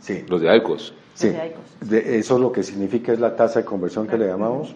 Sí. 0.00 0.24
Los 0.28 0.40
de 0.40 0.50
Aicos. 0.50 0.94
Sí, 1.14 1.32
eso 1.92 2.38
lo 2.38 2.52
que 2.52 2.62
significa 2.62 3.12
es 3.12 3.20
la 3.20 3.36
tasa 3.36 3.60
de 3.60 3.64
conversión 3.64 4.06
que 4.06 4.16
le 4.16 4.26
llamamos 4.26 4.74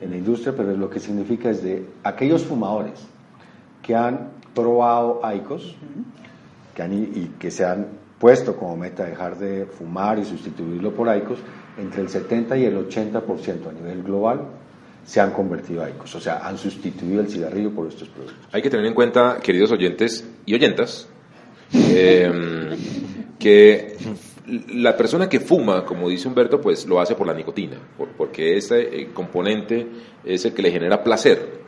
en 0.00 0.10
la 0.10 0.16
industria, 0.16 0.54
pero 0.56 0.76
lo 0.76 0.88
que 0.88 1.00
significa 1.00 1.50
es 1.50 1.62
de 1.62 1.84
aquellos 2.04 2.44
fumadores 2.44 3.06
que 3.82 3.94
han 3.94 4.30
probado 4.54 5.24
Aicos, 5.24 5.76
y 6.88 7.34
que 7.38 7.50
se 7.50 7.64
han 7.64 7.86
puesto 8.18 8.56
como 8.56 8.76
meta 8.76 9.04
dejar 9.04 9.38
de 9.38 9.66
fumar 9.66 10.18
y 10.18 10.24
sustituirlo 10.24 10.94
por 10.94 11.14
ICOS, 11.14 11.38
entre 11.78 12.02
el 12.02 12.08
70 12.08 12.56
y 12.58 12.64
el 12.64 12.88
80% 12.88 13.68
a 13.68 13.72
nivel 13.72 14.02
global 14.02 14.46
se 15.04 15.20
han 15.20 15.32
convertido 15.32 15.82
a 15.82 15.88
ICOS, 15.90 16.14
o 16.16 16.20
sea, 16.20 16.46
han 16.46 16.58
sustituido 16.58 17.20
el 17.20 17.28
cigarrillo 17.28 17.70
por 17.70 17.88
estos 17.88 18.08
productos. 18.08 18.46
Hay 18.52 18.60
que 18.62 18.70
tener 18.70 18.86
en 18.86 18.94
cuenta, 18.94 19.38
queridos 19.42 19.72
oyentes 19.72 20.28
y 20.44 20.54
oyentas, 20.54 21.08
em, 21.72 22.76
que 23.38 23.96
la 24.68 24.96
persona 24.96 25.28
que 25.28 25.40
fuma, 25.40 25.84
como 25.84 26.08
dice 26.08 26.28
Humberto, 26.28 26.60
pues 26.60 26.86
lo 26.86 27.00
hace 27.00 27.14
por 27.14 27.26
la 27.26 27.34
nicotina, 27.34 27.78
porque 28.16 28.56
ese 28.56 28.80
eh, 28.80 29.10
componente 29.14 29.86
es 30.24 30.44
el 30.44 30.52
que 30.52 30.62
le 30.62 30.70
genera 30.70 31.02
placer. 31.02 31.60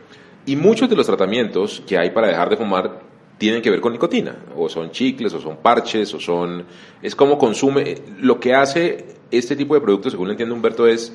Y 0.45 0.57
muchos 0.57 0.91
de 0.91 0.97
los 0.97 1.07
tratamientos 1.07 1.83
que 1.87 1.97
hay 1.97 2.11
para 2.11 2.29
dejar 2.29 2.51
de 2.51 2.57
fumar 2.57 3.02
tienen 3.43 3.61
que 3.61 3.71
ver 3.71 3.81
con 3.81 3.93
nicotina, 3.93 4.37
o 4.57 4.69
son 4.69 4.93
chicles, 4.93 5.35
o 5.35 5.41
son 5.41 5.57
parches, 5.57 6.15
o 6.15 6.21
son... 6.21 6.65
Es 7.03 7.17
como 7.17 7.37
consume... 7.37 7.97
Lo 8.21 8.39
que 8.39 8.55
hace 8.55 9.05
este 9.33 9.57
tipo 9.57 9.75
de 9.75 9.81
productos, 9.81 10.13
según 10.13 10.31
entiende 10.31 10.55
Humberto, 10.55 10.87
es 10.87 11.13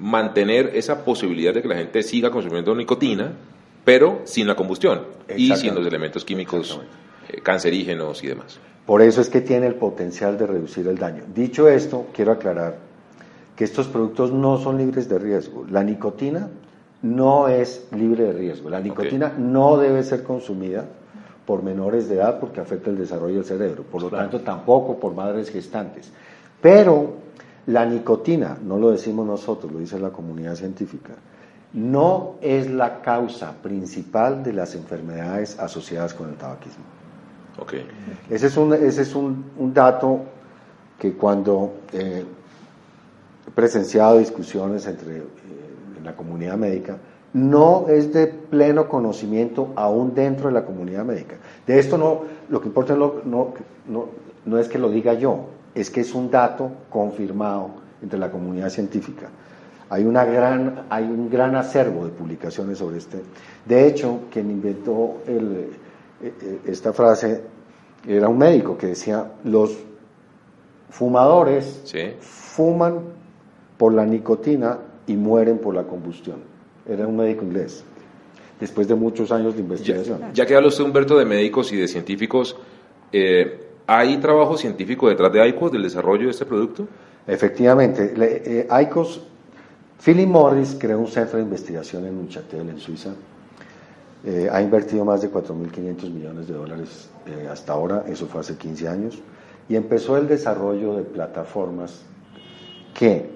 mantener 0.00 0.72
esa 0.74 1.04
posibilidad 1.04 1.54
de 1.54 1.62
que 1.62 1.68
la 1.68 1.76
gente 1.76 2.02
siga 2.02 2.32
consumiendo 2.32 2.74
nicotina, 2.74 3.34
pero 3.84 4.22
sin 4.24 4.48
la 4.48 4.56
combustión 4.56 5.02
y 5.36 5.54
sin 5.54 5.76
los 5.76 5.86
elementos 5.86 6.24
químicos 6.24 6.80
eh, 7.28 7.40
cancerígenos 7.40 8.24
y 8.24 8.26
demás. 8.26 8.58
Por 8.84 9.00
eso 9.00 9.20
es 9.20 9.28
que 9.28 9.40
tiene 9.40 9.68
el 9.68 9.76
potencial 9.76 10.36
de 10.36 10.48
reducir 10.48 10.88
el 10.88 10.98
daño. 10.98 11.22
Dicho 11.32 11.68
esto, 11.68 12.08
quiero 12.12 12.32
aclarar 12.32 12.78
que 13.54 13.62
estos 13.62 13.86
productos 13.86 14.32
no 14.32 14.58
son 14.58 14.78
libres 14.78 15.08
de 15.08 15.20
riesgo. 15.20 15.64
La 15.70 15.84
nicotina 15.84 16.48
no 17.02 17.46
es 17.46 17.86
libre 17.96 18.24
de 18.24 18.32
riesgo. 18.32 18.68
La 18.68 18.80
nicotina 18.80 19.32
no 19.38 19.76
debe 19.78 20.02
ser 20.02 20.24
consumida 20.24 20.88
por 21.46 21.62
menores 21.62 22.08
de 22.08 22.16
edad 22.16 22.38
porque 22.38 22.60
afecta 22.60 22.90
el 22.90 22.98
desarrollo 22.98 23.36
del 23.36 23.44
cerebro, 23.44 23.82
por 23.82 24.02
lo 24.02 24.10
tanto 24.10 24.40
tampoco 24.40 24.98
por 24.98 25.14
madres 25.14 25.50
gestantes. 25.50 26.10
Pero 26.60 27.14
la 27.66 27.84
nicotina, 27.84 28.58
no 28.62 28.78
lo 28.78 28.90
decimos 28.90 29.26
nosotros, 29.26 29.72
lo 29.72 29.78
dice 29.78 29.98
la 29.98 30.10
comunidad 30.10 30.54
científica, 30.54 31.14
no 31.72 32.34
es 32.40 32.70
la 32.70 33.00
causa 33.00 33.54
principal 33.62 34.42
de 34.42 34.52
las 34.52 34.74
enfermedades 34.74 35.58
asociadas 35.58 36.12
con 36.14 36.28
el 36.28 36.36
tabaquismo. 36.36 36.84
Okay. 37.58 37.86
Ese 38.30 38.46
es 38.46 38.56
un, 38.56 38.72
ese 38.72 39.02
es 39.02 39.14
un, 39.14 39.44
dato 39.74 40.20
que 40.98 41.12
cuando 41.14 41.74
eh, 41.92 42.24
he 43.46 43.50
presenciado 43.50 44.18
discusiones 44.18 44.86
entre 44.86 45.18
eh, 45.18 45.22
la 46.02 46.14
comunidad 46.14 46.56
médica, 46.56 46.96
no 47.34 47.86
es 47.88 48.12
de 48.12 48.26
pleno 48.26 48.88
conocimiento 48.88 49.72
aún 49.74 50.14
dentro 50.14 50.48
de 50.48 50.54
la 50.54 50.64
comunidad 50.64 51.04
médica. 51.04 51.36
De 51.66 51.78
esto 51.78 51.96
no, 51.96 52.22
lo 52.48 52.60
que 52.60 52.68
importa 52.68 52.94
no, 52.94 53.14
no, 54.44 54.58
es 54.58 54.68
que 54.68 54.78
lo 54.78 54.90
diga 54.90 55.14
yo, 55.14 55.46
es 55.74 55.90
que 55.90 56.02
es 56.02 56.14
un 56.14 56.30
dato 56.30 56.70
confirmado 56.90 57.70
entre 58.02 58.18
la 58.18 58.30
comunidad 58.30 58.68
científica. 58.68 59.28
Hay, 59.88 60.04
una 60.04 60.24
gran, 60.24 60.86
hay 60.90 61.04
un 61.04 61.30
gran 61.30 61.54
acervo 61.54 62.04
de 62.04 62.10
publicaciones 62.10 62.78
sobre 62.78 62.98
este. 62.98 63.22
De 63.64 63.86
hecho, 63.86 64.20
quien 64.30 64.50
inventó 64.50 65.18
el, 65.26 65.68
e, 66.22 66.26
e, 66.26 66.70
esta 66.70 66.92
frase 66.92 67.42
era 68.06 68.28
un 68.28 68.38
médico 68.38 68.76
que 68.76 68.88
decía, 68.88 69.32
los 69.44 69.78
fumadores 70.90 71.82
fuman 72.20 73.00
por 73.78 73.94
la 73.94 74.04
nicotina 74.04 74.78
y 75.06 75.16
mueren 75.16 75.58
por 75.58 75.74
la 75.74 75.84
combustión 75.84 76.51
era 76.88 77.06
un 77.06 77.16
médico 77.16 77.44
inglés, 77.44 77.84
después 78.60 78.88
de 78.88 78.94
muchos 78.94 79.30
años 79.32 79.54
de 79.54 79.60
investigación. 79.60 80.20
Ya, 80.34 80.46
que 80.46 80.54
habla 80.54 80.68
usted, 80.68 80.84
Humberto, 80.84 81.16
de 81.16 81.24
médicos 81.24 81.72
y 81.72 81.76
de 81.76 81.88
científicos, 81.88 82.56
eh, 83.12 83.66
¿hay 83.86 84.16
trabajo 84.18 84.56
científico 84.56 85.08
detrás 85.08 85.32
de 85.32 85.46
ICOS 85.48 85.72
del 85.72 85.82
desarrollo 85.82 86.24
de 86.24 86.30
este 86.30 86.44
producto? 86.44 86.86
Efectivamente, 87.26 88.14
eh, 88.16 88.68
ICOS, 88.82 89.22
Philip 90.04 90.28
Morris 90.28 90.76
creó 90.78 90.98
un 90.98 91.06
centro 91.06 91.38
de 91.38 91.44
investigación 91.44 92.04
en 92.06 92.16
Neuchâtel, 92.16 92.68
en 92.68 92.78
Suiza. 92.78 93.10
Eh, 94.24 94.48
ha 94.50 94.60
invertido 94.60 95.04
más 95.04 95.22
de 95.22 95.30
4.500 95.30 96.10
millones 96.10 96.48
de 96.48 96.54
dólares 96.54 97.08
hasta 97.50 97.72
ahora, 97.72 98.04
eso 98.08 98.26
fue 98.26 98.40
hace 98.40 98.56
15 98.56 98.88
años, 98.88 99.18
y 99.68 99.76
empezó 99.76 100.16
el 100.16 100.26
desarrollo 100.26 100.96
de 100.96 101.02
plataformas 101.02 102.02
que 102.94 103.30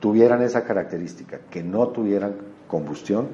tuvieran 0.00 0.42
esa 0.42 0.64
característica, 0.64 1.40
que 1.50 1.62
no 1.62 1.88
tuvieran 1.88 2.34
combustión 2.66 3.28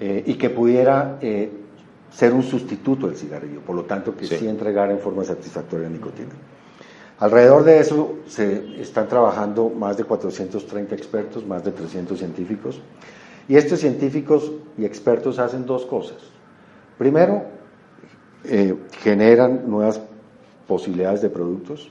eh, 0.00 0.22
y 0.26 0.34
que 0.34 0.50
pudiera 0.50 1.18
eh, 1.20 1.50
ser 2.10 2.32
un 2.32 2.42
sustituto 2.42 3.06
del 3.06 3.16
cigarrillo, 3.16 3.60
por 3.60 3.76
lo 3.76 3.84
tanto 3.84 4.16
que 4.16 4.26
sí. 4.26 4.46
entregara 4.46 4.92
en 4.92 4.98
forma 4.98 5.24
satisfactoria 5.24 5.88
nicotina. 5.88 6.30
Alrededor 7.20 7.64
de 7.64 7.80
eso 7.80 8.18
se 8.28 8.80
están 8.80 9.08
trabajando 9.08 9.68
más 9.70 9.96
de 9.96 10.04
430 10.04 10.94
expertos, 10.94 11.44
más 11.44 11.64
de 11.64 11.72
300 11.72 12.16
científicos, 12.16 12.80
y 13.48 13.56
estos 13.56 13.80
científicos 13.80 14.52
y 14.76 14.84
expertos 14.84 15.38
hacen 15.38 15.66
dos 15.66 15.84
cosas. 15.84 16.18
Primero, 16.96 17.44
eh, 18.44 18.76
generan 19.00 19.68
nuevas 19.68 20.00
posibilidades 20.66 21.22
de 21.22 21.30
productos 21.30 21.90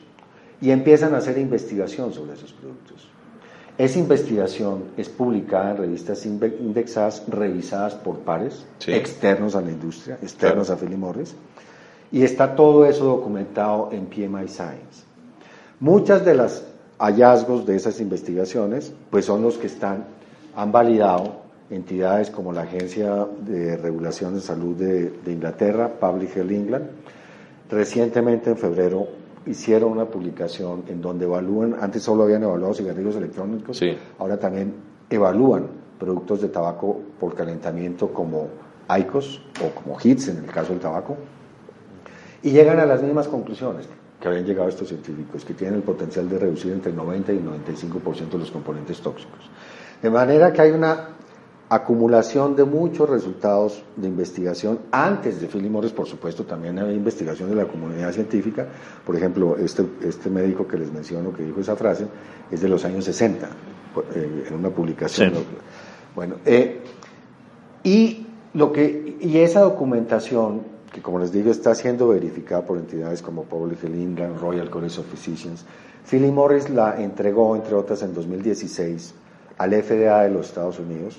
y 0.61 0.71
empiezan 0.71 1.13
a 1.13 1.17
hacer 1.17 1.37
investigación 1.37 2.13
sobre 2.13 2.33
esos 2.33 2.53
productos. 2.53 3.09
Esa 3.77 3.99
investigación 3.99 4.85
es 4.97 5.07
publicada 5.07 5.71
en 5.71 5.77
revistas 5.77 6.25
indexadas, 6.25 7.23
revisadas 7.27 7.93
por 7.93 8.19
pares 8.19 8.65
externos 8.87 9.55
a 9.55 9.61
la 9.61 9.69
industria, 9.69 10.17
externos 10.21 10.71
a 10.71 10.77
Philip 10.77 10.97
Morris, 10.97 11.35
y 12.11 12.23
está 12.23 12.55
todo 12.55 12.85
eso 12.85 13.05
documentado 13.05 13.89
en 13.91 14.07
PMI 14.07 14.47
Science. 14.47 15.05
Muchas 15.79 16.25
de 16.25 16.33
las 16.33 16.63
hallazgos 16.97 17.67
de 17.67 17.75
esas 17.75 18.01
investigaciones, 18.01 18.91
pues 19.11 19.25
son 19.25 19.43
los 19.43 19.57
que 19.57 19.67
están, 19.67 20.05
han 20.55 20.71
validado 20.71 21.41
entidades 21.69 22.31
como 22.31 22.51
la 22.51 22.61
Agencia 22.61 23.27
de 23.41 23.77
Regulación 23.77 24.33
de 24.33 24.41
Salud 24.41 24.75
de, 24.75 25.11
de 25.23 25.31
Inglaterra, 25.31 25.87
Public 25.99 26.35
Health 26.35 26.51
England. 26.51 26.85
Recientemente, 27.69 28.49
en 28.49 28.57
febrero, 28.57 29.07
hicieron 29.47 29.91
una 29.91 30.05
publicación 30.05 30.83
en 30.87 31.01
donde 31.01 31.25
evalúan, 31.25 31.77
antes 31.79 32.03
solo 32.03 32.23
habían 32.23 32.43
evaluado 32.43 32.73
cigarrillos 32.73 33.15
electrónicos, 33.15 33.81
ahora 34.19 34.37
también 34.37 34.73
evalúan 35.09 35.67
productos 35.99 36.41
de 36.41 36.49
tabaco 36.49 36.99
por 37.19 37.33
calentamiento 37.33 38.13
como 38.13 38.49
ICOS 38.89 39.41
o 39.63 39.69
como 39.73 39.97
HITS 39.99 40.29
en 40.29 40.37
el 40.37 40.45
caso 40.45 40.69
del 40.71 40.79
tabaco, 40.79 41.17
y 42.43 42.51
llegan 42.51 42.79
a 42.79 42.85
las 42.85 43.01
mismas 43.01 43.27
conclusiones 43.27 43.87
que 44.21 44.27
habían 44.27 44.45
llegado 44.45 44.69
estos 44.69 44.87
científicos, 44.87 45.45
que 45.45 45.53
tienen 45.53 45.75
el 45.75 45.83
potencial 45.83 46.27
de 46.29 46.39
reducir 46.39 46.71
entre 46.71 46.91
el 46.91 46.97
90 46.97 47.33
y 47.33 47.37
el 47.37 47.45
95% 47.45 48.37
los 48.37 48.51
componentes 48.51 48.99
tóxicos. 49.01 49.49
De 50.01 50.09
manera 50.09 50.51
que 50.53 50.61
hay 50.61 50.71
una 50.71 51.16
acumulación 51.69 52.55
de 52.55 52.63
muchos 52.63 53.09
resultados 53.09 53.83
de 53.97 54.07
investigación. 54.07 54.79
Antes 54.91 55.41
de 55.41 55.47
Philip 55.47 55.69
Morris, 55.69 55.91
por 55.91 56.07
supuesto, 56.07 56.45
también 56.45 56.79
había 56.79 56.93
investigación 56.93 57.49
de 57.49 57.55
la 57.55 57.65
comunidad 57.65 58.11
científica. 58.13 58.67
Por 59.05 59.15
ejemplo, 59.15 59.57
este, 59.57 59.85
este 60.01 60.29
médico 60.29 60.65
que 60.65 60.77
les 60.77 60.91
menciono 60.91 61.33
que 61.33 61.43
dijo 61.43 61.59
esa 61.59 61.75
frase 61.75 62.07
es 62.49 62.61
de 62.61 62.69
los 62.69 62.85
años 62.85 63.03
60, 63.05 63.47
eh, 64.15 64.45
en 64.47 64.53
una 64.53 64.69
publicación. 64.69 65.33
Bueno, 66.15 66.35
eh, 66.45 66.81
y, 67.83 68.25
lo 68.53 68.71
que, 68.71 69.17
y 69.19 69.37
esa 69.39 69.59
documentación, 69.59 70.61
que 70.93 71.01
como 71.01 71.19
les 71.19 71.33
digo, 71.33 71.51
está 71.51 71.75
siendo 71.75 72.07
verificada 72.07 72.65
por 72.65 72.77
entidades 72.77 73.21
como 73.21 73.43
Public 73.43 73.83
Health 73.83 73.95
England, 73.95 74.39
Royal 74.39 74.69
College 74.69 75.01
of 75.01 75.07
Physicians, 75.07 75.65
Philip 76.09 76.31
Morris 76.31 76.69
la 76.69 77.01
entregó, 77.01 77.57
entre 77.57 77.75
otras, 77.75 78.01
en 78.03 78.13
2016 78.13 79.13
al 79.57 79.73
FDA 79.73 80.23
de 80.23 80.29
los 80.29 80.47
Estados 80.47 80.79
Unidos 80.79 81.17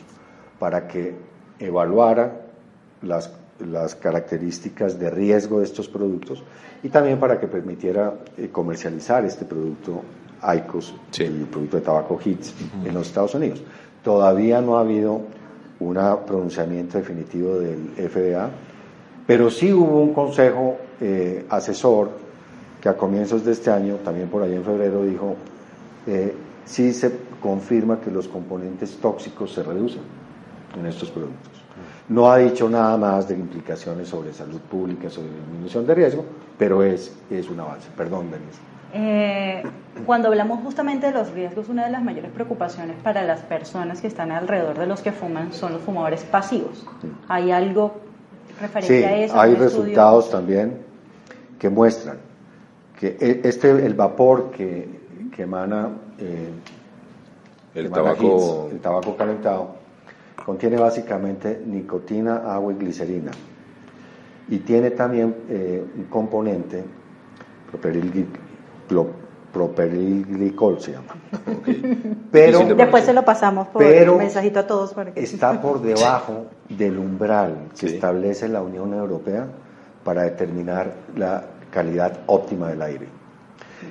para 0.58 0.86
que 0.88 1.14
evaluara 1.58 2.32
las, 3.02 3.30
las 3.60 3.94
características 3.94 4.98
de 4.98 5.10
riesgo 5.10 5.58
de 5.58 5.64
estos 5.64 5.88
productos 5.88 6.42
y 6.82 6.88
también 6.88 7.18
para 7.18 7.38
que 7.40 7.46
permitiera 7.46 8.14
eh, 8.36 8.48
comercializar 8.50 9.24
este 9.24 9.44
producto 9.44 10.02
ICOS, 10.42 10.94
el 11.18 11.46
producto 11.46 11.76
de 11.78 11.82
tabaco 11.82 12.18
HITS, 12.22 12.54
en 12.84 12.94
los 12.94 13.08
Estados 13.08 13.34
Unidos. 13.34 13.62
Todavía 14.04 14.60
no 14.60 14.78
ha 14.78 14.80
habido 14.80 15.22
un 15.80 15.98
pronunciamiento 16.26 16.98
definitivo 16.98 17.58
del 17.58 17.90
FDA, 17.96 18.48
pero 19.26 19.50
sí 19.50 19.72
hubo 19.72 20.00
un 20.00 20.14
consejo 20.14 20.76
eh, 21.00 21.44
asesor 21.50 22.10
que 22.80 22.88
a 22.88 22.96
comienzos 22.96 23.44
de 23.44 23.52
este 23.52 23.70
año, 23.70 23.96
también 23.96 24.28
por 24.28 24.42
ahí 24.42 24.54
en 24.54 24.64
febrero, 24.64 25.02
dijo, 25.02 25.34
eh, 26.06 26.34
sí 26.64 26.92
se 26.92 27.12
confirma 27.42 28.00
que 28.00 28.10
los 28.10 28.28
componentes 28.28 28.96
tóxicos 28.98 29.52
se 29.52 29.64
reducen 29.64 30.02
en 30.78 30.86
estos 30.86 31.10
productos. 31.10 31.58
No 32.08 32.30
ha 32.30 32.38
dicho 32.38 32.68
nada 32.70 32.96
más 32.96 33.28
de 33.28 33.34
implicaciones 33.34 34.08
sobre 34.08 34.32
salud 34.32 34.60
pública, 34.60 35.10
sobre 35.10 35.28
disminución 35.28 35.86
de 35.86 35.94
riesgo, 35.94 36.24
pero 36.56 36.82
es, 36.82 37.14
es 37.30 37.50
un 37.50 37.60
avance. 37.60 37.88
Perdón, 37.96 38.30
Denise. 38.30 38.58
Eh, 38.94 39.62
cuando 40.06 40.28
hablamos 40.28 40.60
justamente 40.62 41.08
de 41.08 41.12
los 41.12 41.30
riesgos, 41.32 41.68
una 41.68 41.84
de 41.84 41.90
las 41.90 42.02
mayores 42.02 42.30
preocupaciones 42.30 42.96
para 43.02 43.22
las 43.24 43.40
personas 43.40 44.00
que 44.00 44.06
están 44.06 44.32
alrededor 44.32 44.78
de 44.78 44.86
los 44.86 45.02
que 45.02 45.12
fuman 45.12 45.52
son 45.52 45.74
los 45.74 45.82
fumadores 45.82 46.22
pasivos. 46.24 46.86
¿Hay 47.28 47.50
algo 47.50 48.00
referente 48.58 49.06
a 49.06 49.16
eso? 49.18 49.38
Hay 49.38 49.54
resultados 49.54 50.30
también 50.30 50.78
que 51.58 51.68
muestran 51.68 52.16
que 52.98 53.18
e, 53.20 53.40
este, 53.44 53.70
el 53.70 53.92
vapor 53.92 54.50
que, 54.50 54.88
que 55.34 55.42
emana, 55.42 55.90
eh, 56.18 56.48
el, 57.74 57.90
tabaco... 57.90 58.68
el 58.72 58.80
tabaco 58.80 59.16
calentado 59.16 59.77
Contiene 60.48 60.78
básicamente 60.78 61.60
nicotina, 61.66 62.50
agua 62.50 62.72
y 62.72 62.76
glicerina. 62.76 63.32
Y 64.48 64.60
tiene 64.60 64.92
también 64.92 65.36
eh, 65.46 65.84
un 65.94 66.04
componente, 66.04 66.82
properilglicol 69.52 70.80
se 70.80 70.92
llama. 70.92 71.14
Pero, 72.32 72.64
Después 72.64 73.04
se 73.04 73.12
lo 73.12 73.26
pasamos 73.26 73.68
por 73.68 73.82
pero 73.82 74.16
mensajito 74.16 74.60
a 74.60 74.66
todos. 74.66 74.94
Está 75.16 75.60
por 75.60 75.82
debajo 75.86 76.46
del 76.66 76.96
umbral 76.96 77.68
que 77.78 77.84
establece 77.84 78.48
la 78.48 78.62
Unión 78.62 78.94
Europea 78.94 79.46
para 80.02 80.22
determinar 80.22 80.94
la 81.14 81.44
calidad 81.70 82.20
óptima 82.24 82.68
del 82.68 82.80
aire. 82.80 83.06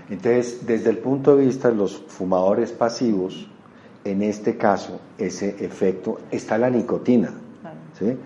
Entonces, 0.10 0.66
desde 0.66 0.90
el 0.90 0.98
punto 0.98 1.36
de 1.36 1.46
vista 1.46 1.70
de 1.70 1.76
los 1.76 1.98
fumadores 2.08 2.72
pasivos, 2.72 3.48
en 4.12 4.24
este 4.24 4.58
caso 4.58 5.00
ese 5.18 5.56
efecto 5.60 6.20
está 6.32 6.58
la 6.58 6.70
nicotina. 6.70 7.34
¿sí? 7.98 8.18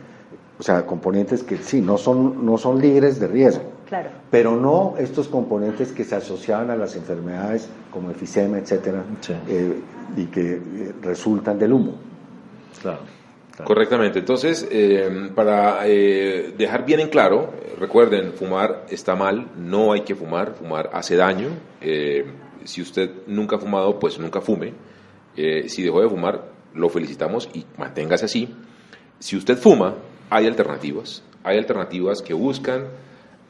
O 0.60 0.64
sea, 0.64 0.86
componentes 0.86 1.44
que 1.44 1.58
sí, 1.58 1.82
no 1.82 1.98
son, 1.98 2.46
no 2.46 2.58
son 2.58 2.80
libres 2.80 3.20
de 3.20 3.28
riesgo. 3.28 3.64
Claro. 3.90 4.10
Pero 4.30 4.56
no 4.56 4.94
estos 5.00 5.28
componentes 5.28 5.92
que 5.92 6.04
se 6.04 6.16
asociaban 6.16 6.70
a 6.70 6.76
las 6.76 6.96
enfermedades 6.96 7.68
como 7.92 8.12
efisema, 8.12 8.60
etcétera, 8.60 9.04
eh, 9.50 9.74
y 10.16 10.26
que 10.26 10.52
eh, 10.54 10.94
resultan 11.02 11.58
del 11.58 11.74
humo. 11.74 11.96
Claro. 12.82 13.00
Correctamente. 13.64 14.20
Entonces, 14.20 14.68
eh, 14.72 15.32
para 15.36 15.84
dejar 15.84 16.86
bien 16.86 17.00
en 17.00 17.10
claro, 17.10 17.50
recuerden, 17.80 18.34
fumar 18.34 18.86
está 18.90 19.16
mal, 19.16 19.48
no 19.58 19.92
hay 19.92 20.02
que 20.02 20.16
fumar, 20.16 20.54
fumar 20.54 20.90
hace 20.94 21.16
daño. 21.16 21.50
si 22.64 22.82
usted 22.82 23.10
nunca 23.28 23.56
ha 23.58 23.60
fumado, 23.60 24.00
pues 24.00 24.18
nunca 24.20 24.42
fume. 24.42 24.74
Eh, 25.36 25.70
si 25.70 25.84
dejó 25.84 26.02
de 26.02 26.10
fumar, 26.10 26.52
lo 26.74 26.90
felicitamos 26.90 27.50
y 27.54 27.66
manténgase 27.78 28.26
así. 28.26 28.50
Si 29.20 29.36
usted 29.36 29.58
fuma, 29.58 29.96
hay 30.30 30.48
alternativas. 30.48 31.24
Hay 31.44 31.58
alternativas 31.58 32.22
que 32.22 32.34
buscan 32.34 32.88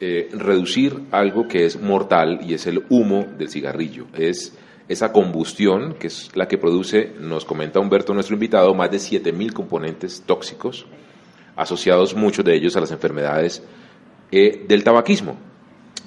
eh, 0.00 0.28
reducir 0.32 1.00
algo 1.10 1.46
que 1.46 1.64
es 1.64 1.80
mortal 1.80 2.40
y 2.42 2.54
es 2.54 2.66
el 2.66 2.84
humo 2.88 3.26
del 3.38 3.48
cigarrillo. 3.48 4.06
Es 4.14 4.56
esa 4.88 5.12
combustión 5.12 5.94
que 5.94 6.08
es 6.08 6.30
la 6.34 6.48
que 6.48 6.58
produce, 6.58 7.12
nos 7.20 7.44
comenta 7.44 7.80
Humberto, 7.80 8.12
nuestro 8.12 8.34
invitado, 8.34 8.74
más 8.74 8.90
de 8.90 8.98
7.000 8.98 9.52
componentes 9.52 10.22
tóxicos, 10.26 10.86
asociados 11.56 12.14
muchos 12.14 12.44
de 12.44 12.56
ellos 12.56 12.76
a 12.76 12.80
las 12.80 12.90
enfermedades 12.90 13.62
eh, 14.30 14.64
del 14.66 14.82
tabaquismo. 14.82 15.36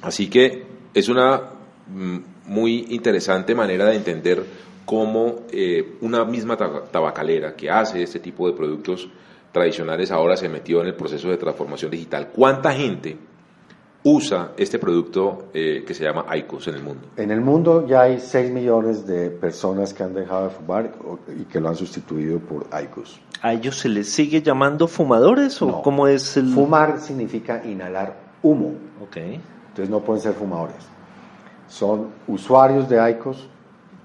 Así 0.02 0.28
que 0.28 0.66
es 0.94 1.08
una 1.08 1.52
mm, 1.88 2.18
muy 2.48 2.88
interesante 2.90 3.56
manera 3.56 3.86
de 3.86 3.96
entender 3.96 4.44
cómo 4.86 5.42
eh, 5.52 5.98
una 6.02 6.24
misma 6.26 6.56
tabacalera 6.56 7.56
que 7.56 7.70
hace 7.70 8.04
este 8.04 8.20
tipo 8.20 8.48
de 8.48 8.54
productos 8.54 9.10
tradicionales 9.52 10.12
ahora 10.12 10.38
se 10.38 10.48
metió 10.48 10.82
en 10.82 10.88
el 10.88 10.96
proceso 10.96 11.30
de 11.30 11.38
transformación 11.38 11.92
digital. 11.92 12.30
¿Cuánta 12.30 12.72
gente 12.74 13.18
usa 14.04 14.52
este 14.56 14.78
producto 14.78 15.46
eh, 15.54 15.84
que 15.86 15.94
se 15.94 16.04
llama 16.04 16.26
ICOS 16.38 16.68
en 16.68 16.76
el 16.76 16.84
mundo? 16.84 17.08
En 17.18 17.32
el 17.32 17.42
mundo 17.42 17.88
ya 17.88 18.02
hay 18.02 18.20
6 18.20 18.52
millones 18.52 19.08
de 19.08 19.32
personas 19.32 19.94
que 19.94 20.04
han 20.04 20.14
dejado 20.14 20.46
de 20.46 20.50
fumar 20.52 20.92
y 21.40 21.46
que 21.46 21.60
lo 21.60 21.70
han 21.70 21.76
sustituido 21.76 22.40
por 22.40 22.68
ICOS. 22.84 23.20
¿A 23.42 23.54
ellos 23.54 23.78
se 23.78 23.90
les 23.90 24.10
sigue 24.10 24.42
llamando 24.42 24.88
fumadores 24.88 25.62
o 25.62 25.82
cómo 25.82 26.08
es 26.08 26.38
el...? 26.38 26.50
Fumar 26.50 27.00
significa 27.00 27.66
inhalar 27.66 28.16
humo. 28.44 28.74
Okay. 29.08 29.42
Entonces 29.70 29.90
no 29.90 30.02
pueden 30.02 30.22
ser 30.22 30.34
fumadores. 30.34 30.78
Son 31.68 32.10
usuarios 32.28 32.88
de 32.88 33.10
ICOS 33.12 33.50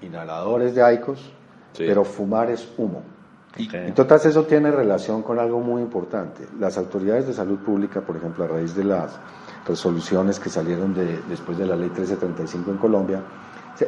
inhaladores 0.01 0.75
de 0.75 0.93
ICOS, 0.95 1.31
pero 1.77 2.03
fumar 2.03 2.49
es 2.49 2.67
humo. 2.77 3.03
Entonces 3.57 4.27
eso 4.27 4.45
tiene 4.45 4.71
relación 4.71 5.23
con 5.23 5.37
algo 5.39 5.59
muy 5.59 5.81
importante. 5.81 6.47
Las 6.59 6.77
autoridades 6.77 7.27
de 7.27 7.33
salud 7.33 7.59
pública, 7.59 8.01
por 8.01 8.15
ejemplo, 8.15 8.45
a 8.45 8.47
raíz 8.47 8.75
de 8.75 8.85
las 8.85 9.19
resoluciones 9.67 10.39
que 10.39 10.49
salieron 10.49 10.93
de, 10.93 11.19
después 11.29 11.57
de 11.57 11.65
la 11.65 11.75
ley 11.75 11.89
1335 11.89 12.71
en 12.71 12.77
Colombia, 12.77 13.21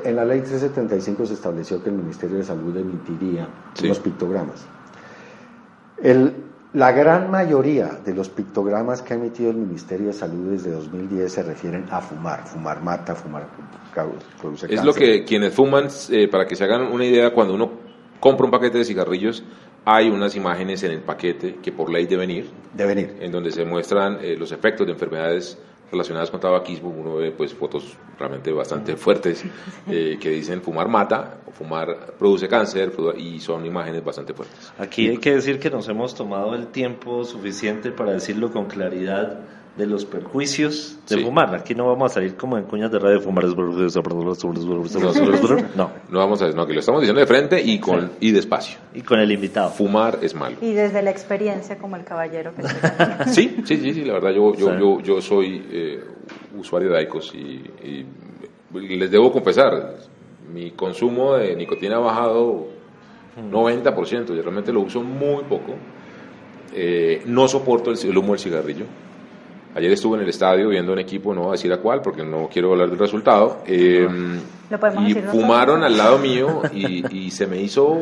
en 0.03 0.15
la 0.15 0.25
ley 0.25 0.39
1335 0.39 1.25
se 1.25 1.33
estableció 1.33 1.81
que 1.81 1.89
el 1.89 1.95
Ministerio 1.95 2.37
de 2.37 2.43
Salud 2.43 2.75
emitiría 2.75 3.47
unos 3.83 3.99
pictogramas. 3.99 4.65
El, 6.01 6.33
la 6.73 6.91
gran 6.91 7.29
mayoría 7.29 7.99
de 8.03 8.15
los 8.15 8.29
pictogramas 8.29 9.01
que 9.01 9.13
ha 9.13 9.15
emitido 9.15 9.51
el 9.51 9.57
Ministerio 9.57 10.07
de 10.07 10.13
Salud 10.13 10.51
desde 10.51 10.71
2010 10.71 11.31
se 11.31 11.43
refieren 11.43 11.85
a 11.91 12.01
fumar. 12.01 12.45
Fumar 12.47 12.81
mata, 12.81 13.15
fumar 13.15 13.47
produce 14.41 14.73
Es 14.73 14.83
lo 14.83 14.93
que 14.93 15.23
quienes 15.23 15.53
fuman, 15.53 15.87
eh, 16.09 16.27
para 16.27 16.47
que 16.47 16.55
se 16.55 16.63
hagan 16.63 16.91
una 16.91 17.05
idea, 17.05 17.31
cuando 17.31 17.53
uno 17.53 17.71
compra 18.19 18.45
un 18.45 18.51
paquete 18.51 18.79
de 18.79 18.85
cigarrillos, 18.85 19.43
hay 19.85 20.09
unas 20.09 20.35
imágenes 20.35 20.81
en 20.83 20.91
el 20.91 21.01
paquete 21.01 21.57
que 21.61 21.71
por 21.71 21.91
ley 21.91 22.07
deben 22.07 22.31
ir. 22.31 22.49
Deben 22.73 22.97
ir. 22.97 23.17
En 23.19 23.31
donde 23.31 23.51
se 23.51 23.65
muestran 23.65 24.17
eh, 24.21 24.35
los 24.35 24.51
efectos 24.51 24.87
de 24.87 24.93
enfermedades 24.93 25.59
relacionadas 25.93 26.29
con 26.29 26.39
tabaquismo, 26.39 26.89
uno 26.89 27.15
ve 27.15 27.31
pues 27.31 27.53
fotos 27.53 27.95
realmente 28.19 28.51
bastante 28.51 28.97
fuertes 28.97 29.45
eh, 29.87 30.17
que 30.19 30.29
dicen 30.29 30.61
fumar 30.61 30.89
mata, 30.89 31.37
fumar 31.53 32.13
produce 32.19 32.47
cáncer 32.47 32.91
y 33.17 33.39
son 33.39 33.65
imágenes 33.65 34.03
bastante 34.03 34.33
fuertes. 34.33 34.73
Aquí 34.77 35.07
hay 35.07 35.17
que 35.17 35.35
decir 35.35 35.59
que 35.59 35.69
nos 35.69 35.87
hemos 35.87 36.13
tomado 36.13 36.55
el 36.55 36.67
tiempo 36.67 37.23
suficiente 37.23 37.91
para 37.91 38.11
decirlo 38.11 38.51
con 38.51 38.65
claridad 38.65 39.39
de 39.77 39.87
los 39.87 40.05
perjuicios 40.05 40.99
de 41.09 41.17
fumar. 41.23 41.55
Aquí 41.55 41.73
no 41.73 41.87
vamos 41.87 42.11
a 42.11 42.15
salir 42.15 42.35
como 42.35 42.57
en 42.57 42.65
cuñas 42.65 42.91
de 42.91 42.99
radio 42.99 43.17
de 43.17 43.21
fumar. 43.21 43.45
No, 45.75 45.91
no 46.09 46.19
vamos 46.19 46.41
a 46.41 46.49
no, 46.51 46.67
que 46.67 46.73
lo 46.73 46.79
estamos 46.79 47.01
diciendo 47.01 47.19
de 47.19 47.25
frente 47.25 47.61
y 47.61 47.79
con 47.79 48.11
y 48.19 48.31
despacio. 48.31 48.77
Y 48.93 49.01
con 49.01 49.19
el 49.19 49.31
invitado. 49.31 49.71
Fumar 49.71 50.19
es 50.21 50.35
malo. 50.35 50.57
Y 50.61 50.73
desde 50.73 51.01
la 51.01 51.09
experiencia 51.09 51.77
como 51.77 51.95
el 51.95 52.03
caballero 52.03 52.53
que 52.55 52.61
Sí, 53.31 53.57
sí, 53.65 53.77
sí, 53.77 53.93
sí, 53.93 54.05
la 54.05 54.13
verdad 54.13 54.31
yo 54.31 54.53
yo 54.55 54.77
yo, 54.77 55.01
yo 55.01 55.21
soy 55.21 55.65
eh, 55.71 56.03
usuario 56.57 56.91
de 56.91 57.01
ICOS 57.03 57.33
y, 57.35 58.05
les 58.73 59.11
debo 59.11 59.31
confesar, 59.31 59.97
mi 60.51 60.71
consumo 60.71 61.35
de 61.35 61.55
nicotina 61.55 61.97
ha 61.97 61.99
bajado 61.99 62.69
90%, 63.37 64.35
yo 64.35 64.41
realmente 64.41 64.73
lo 64.73 64.81
uso 64.81 65.01
muy 65.01 65.43
poco. 65.43 65.75
Eh, 66.75 67.21
no 67.27 67.47
soporto 67.47 67.91
el 67.91 68.17
humo 68.17 68.33
del 68.33 68.39
cigarrillo 68.39 68.85
Ayer 69.75 69.91
estuve 69.91 70.17
en 70.17 70.23
el 70.23 70.29
estadio 70.29 70.69
viendo 70.69 70.93
un 70.93 70.99
equipo, 70.99 71.33
no 71.33 71.41
voy 71.41 71.49
a 71.49 71.51
decir 71.53 71.73
a 71.73 71.77
cuál 71.77 72.01
porque 72.01 72.23
no 72.23 72.47
quiero 72.51 72.73
hablar 72.73 72.89
del 72.89 72.99
resultado. 72.99 73.63
Eh, 73.65 74.07
y 75.07 75.13
fumaron 75.15 75.83
al 75.83 75.97
lado 75.97 76.19
mío 76.19 76.61
y, 76.71 77.31
se 77.31 77.47
me 77.47 77.59
hizo, 77.59 77.97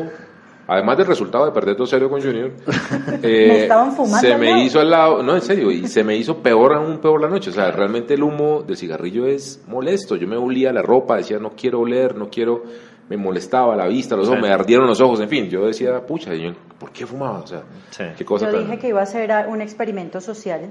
además 0.66 0.98
del 0.98 1.06
resultado 1.06 1.46
de 1.46 1.52
perder 1.52 1.76
2-0 1.76 2.10
con 2.10 2.20
Junior, 2.20 2.50
eh, 3.22 3.62
estaban 3.62 3.92
fumando 3.92 4.18
se 4.18 4.36
me 4.36 4.62
hizo 4.64 4.80
al 4.80 4.90
lado, 4.90 5.22
no 5.22 5.34
en 5.34 5.40
serio, 5.40 5.70
y 5.70 5.86
se 5.88 6.04
me 6.04 6.14
hizo 6.14 6.38
peor 6.38 6.74
aún 6.74 6.98
peor 6.98 7.22
la 7.22 7.28
noche. 7.28 7.48
O 7.48 7.54
sea, 7.54 7.70
realmente 7.70 8.14
el 8.14 8.22
humo 8.22 8.62
del 8.62 8.76
cigarrillo 8.76 9.26
es 9.26 9.62
molesto. 9.66 10.16
Yo 10.16 10.28
me 10.28 10.36
olía 10.36 10.72
la 10.74 10.82
ropa, 10.82 11.16
decía 11.16 11.38
no 11.38 11.52
quiero 11.56 11.80
oler, 11.80 12.16
no 12.16 12.28
quiero 12.28 12.64
me 13.08 13.16
molestaba 13.16 13.76
la 13.76 13.86
vista, 13.88 14.16
los 14.16 14.28
ojos, 14.28 14.40
me 14.40 14.50
ardieron 14.50 14.86
los 14.86 15.00
ojos, 15.00 15.20
en 15.20 15.28
fin, 15.28 15.50
yo 15.50 15.66
decía, 15.66 16.00
pucha, 16.06 16.30
¿por 16.78 16.92
qué 16.92 17.04
fumaba? 17.04 17.40
O 17.40 17.46
sea, 17.46 17.62
qué 18.16 18.24
cosa 18.24 18.50
Yo 18.50 18.60
dije 18.60 18.78
que 18.78 18.88
iba 18.88 19.02
a 19.02 19.06
ser 19.06 19.48
un 19.48 19.60
experimento 19.60 20.20
social 20.20 20.70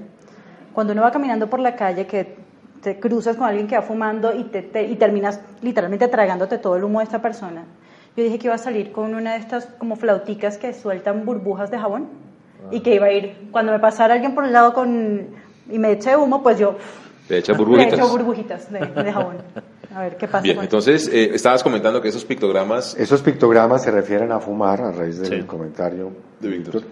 cuando 0.72 0.92
uno 0.92 1.02
va 1.02 1.10
caminando 1.10 1.48
por 1.48 1.60
la 1.60 1.76
calle, 1.76 2.06
que 2.06 2.36
te 2.82 2.98
cruzas 2.98 3.36
con 3.36 3.46
alguien 3.46 3.66
que 3.66 3.76
va 3.76 3.82
fumando 3.82 4.34
y, 4.34 4.44
te, 4.44 4.82
y 4.82 4.96
terminas 4.96 5.40
literalmente 5.62 6.08
tragándote 6.08 6.58
todo 6.58 6.76
el 6.76 6.84
humo 6.84 6.98
de 6.98 7.04
esta 7.04 7.22
persona, 7.22 7.64
yo 8.16 8.24
dije 8.24 8.38
que 8.38 8.48
iba 8.48 8.54
a 8.54 8.58
salir 8.58 8.92
con 8.92 9.14
una 9.14 9.32
de 9.32 9.38
estas 9.38 9.66
como 9.78 9.96
flauticas 9.96 10.58
que 10.58 10.74
sueltan 10.74 11.24
burbujas 11.24 11.70
de 11.70 11.78
jabón 11.78 12.08
y 12.70 12.80
que 12.80 12.94
iba 12.94 13.06
a 13.06 13.12
ir, 13.12 13.48
cuando 13.50 13.72
me 13.72 13.78
pasara 13.78 14.14
alguien 14.14 14.34
por 14.34 14.44
el 14.44 14.52
lado 14.52 14.74
con, 14.74 15.28
y 15.70 15.78
me 15.78 15.92
eche 15.92 16.16
humo, 16.16 16.42
pues 16.42 16.58
yo... 16.58 16.76
Te 17.26 17.38
echa 17.38 17.52
burbujitas. 17.56 17.94
echo 17.94 18.08
burbujitas 18.08 18.72
de, 18.72 19.12
jabón. 19.12 19.36
A 19.94 20.00
ver, 20.00 20.16
¿qué 20.16 20.26
pasa? 20.26 20.42
Bien, 20.42 20.58
entonces 20.60 21.08
eh, 21.08 21.30
estabas 21.34 21.62
comentando 21.62 22.00
que 22.00 22.08
esos 22.08 22.24
pictogramas... 22.24 22.94
Esos 22.98 23.22
pictogramas 23.22 23.82
se 23.82 23.90
refieren 23.90 24.32
a 24.32 24.40
fumar, 24.40 24.80
a 24.82 24.92
raíz 24.92 25.18
del 25.18 25.46
comentario 25.46 26.10
de 26.40 26.48
Víctor 26.48 26.82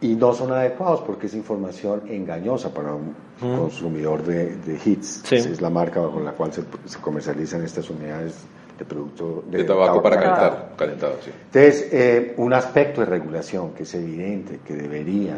y 0.00 0.14
no 0.14 0.32
son 0.32 0.52
adecuados 0.52 1.00
porque 1.02 1.26
es 1.26 1.34
información 1.34 2.02
engañosa 2.08 2.72
para 2.72 2.94
un 2.94 3.14
consumidor 3.40 4.22
de, 4.24 4.78
hits. 4.84 5.30
Es 5.30 5.60
la 5.60 5.70
marca 5.70 6.00
bajo 6.00 6.20
la 6.20 6.32
cual 6.32 6.52
se, 6.52 6.62
comercializan 7.00 7.62
estas 7.62 7.88
unidades 7.90 8.34
de 8.78 8.84
producto 8.86 9.44
de, 9.50 9.64
tabaco, 9.64 10.02
para 10.02 10.16
calentar, 10.18 10.72
calentado. 10.76 11.14
Entonces, 11.46 11.88
eh, 11.92 12.34
un 12.38 12.52
aspecto 12.54 13.02
de 13.02 13.06
regulación 13.06 13.72
que 13.72 13.82
es 13.82 13.94
evidente, 13.94 14.60
que 14.66 14.74
debería 14.74 15.36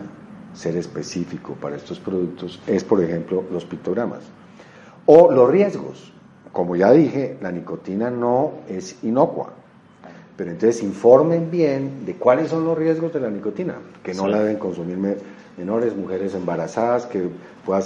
ser 0.54 0.76
específico 0.76 1.54
para 1.54 1.76
estos 1.76 1.98
productos, 1.98 2.60
es, 2.66 2.84
por 2.84 3.02
ejemplo, 3.02 3.42
los 3.50 3.64
pictogramas. 3.64 4.20
O 5.06 5.32
los 5.32 5.50
riesgos. 5.50 6.12
Como 6.52 6.76
ya 6.76 6.92
dije, 6.92 7.38
la 7.40 7.50
nicotina 7.50 8.10
no 8.10 8.52
es 8.68 9.02
inocua 9.02 9.54
pero 10.36 10.50
entonces 10.50 10.82
informen 10.82 11.50
bien 11.50 12.04
de 12.06 12.14
cuáles 12.14 12.48
son 12.48 12.64
los 12.64 12.76
riesgos 12.76 13.12
de 13.12 13.20
la 13.20 13.30
nicotina, 13.30 13.74
que 14.02 14.14
no 14.14 14.26
la 14.26 14.40
deben 14.40 14.56
consumir 14.56 14.98
menores, 15.56 15.94
mujeres 15.96 16.34
embarazadas, 16.34 17.06
que 17.06 17.28
puedan 17.64 17.82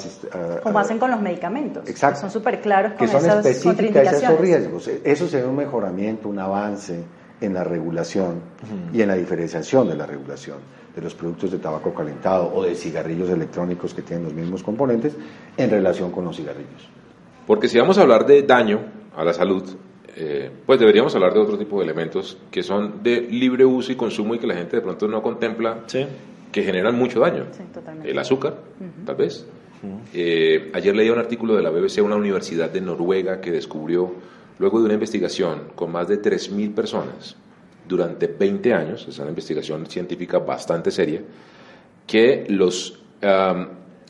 Como 0.62 0.78
hacen 0.78 0.98
con 0.98 1.11
los 1.11 1.20
medicamentos. 1.20 1.88
Exacto. 1.88 2.20
son 2.20 2.30
súper 2.30 2.61
claros 2.61 2.92
con 2.92 3.06
Que 3.06 3.09
son 3.09 3.24
específicas 3.24 4.22
esos 4.22 4.40
riesgos. 4.40 4.88
Eso 5.04 5.26
sería 5.28 5.48
un 5.48 5.56
mejoramiento, 5.56 6.28
un 6.28 6.38
avance 6.38 7.04
en 7.40 7.52
la 7.52 7.64
regulación 7.64 8.40
y 8.92 9.02
en 9.02 9.09
la 9.09 9.14
diferenciación 9.14 9.88
de 9.88 9.96
la 9.96 10.06
regulación 10.06 10.59
de 10.94 11.02
los 11.02 11.14
productos 11.14 11.50
de 11.50 11.59
tabaco 11.59 11.92
calentado 11.92 12.50
o 12.54 12.62
de 12.62 12.74
cigarrillos 12.74 13.28
electrónicos 13.28 13.92
que 13.92 14.00
tienen 14.00 14.24
los 14.24 14.32
mismos 14.32 14.62
componentes 14.62 15.14
en 15.56 15.70
relación 15.70 16.11
con 16.11 16.24
los 16.24 16.37
cigarrillos. 16.37 16.88
Porque 17.46 17.68
si 17.68 17.78
vamos 17.78 17.98
a 17.98 18.02
hablar 18.02 18.24
de 18.24 18.42
daño 18.42 18.80
a 19.14 19.22
la 19.22 19.35
salud, 19.35 19.76
eh, 20.18 20.50
pues 20.64 20.81
deberíamos 20.81 21.14
hablar 21.14 21.35
de 21.35 21.40
otro 21.40 21.59
tipo 21.59 21.79
de 21.79 21.85
elementos 21.85 22.38
que 22.50 22.62
son 22.62 23.02
de 23.02 23.20
libre 23.20 23.66
uso 23.66 23.92
y 23.92 23.96
consumo 23.96 24.35
y 24.35 24.38
que 24.38 24.46
la 24.46 24.55
gente 24.55 24.76
de 24.76 24.83
pronto 24.83 25.07
no 25.07 25.22
contempla, 25.22 25.85
que 25.87 26.62
generan 26.62 26.96
mucho 26.96 27.20
daño. 27.20 27.44
El 28.02 28.18
azúcar, 28.18 28.57
tal 29.05 29.16
vez. 29.16 29.46
Eh, 30.14 30.70
ayer 30.72 30.96
leí 30.96 31.11
un 31.11 31.18
artículo 31.18 31.55
de 31.55 31.62
la 31.62 31.70
BBC, 31.70 32.02
una 32.02 32.16
universidad 32.16 32.70
de 32.70 32.81
Noruega 32.81 33.42
que 33.42 33.50
descubrió, 33.50 34.14
luego 34.59 34.79
de 34.79 34.87
una 34.87 34.94
investigación 34.94 35.64
con 35.74 35.92
más 35.92 36.09
de 36.09 36.20
3.000 36.20 36.74
personas 36.74 37.37
durante 37.87 38.26
20 38.26 38.72
años, 38.72 39.07
es 39.07 39.18
una 39.18 39.29
investigación 39.29 39.87
científica 39.87 40.38
bastante 40.38 40.90
seria, 40.90 41.20
que 42.07 42.46
los 42.48 43.00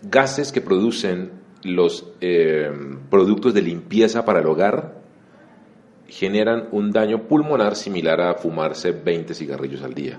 gases 0.03 0.53
que 0.53 0.61
producen 0.61 1.33
los 1.65 2.13
eh, 2.21 2.71
productos 3.11 3.55
de 3.55 3.63
limpieza 3.63 4.25
para 4.25 4.41
el 4.41 4.47
hogar 4.47 4.96
generan 6.09 6.69
un 6.73 6.91
daño 6.91 7.23
pulmonar 7.23 7.77
similar 7.77 8.21
a 8.21 8.35
fumarse 8.35 8.93
20 8.93 9.35
cigarrillos 9.35 9.83
al 9.83 9.95
día. 9.95 10.19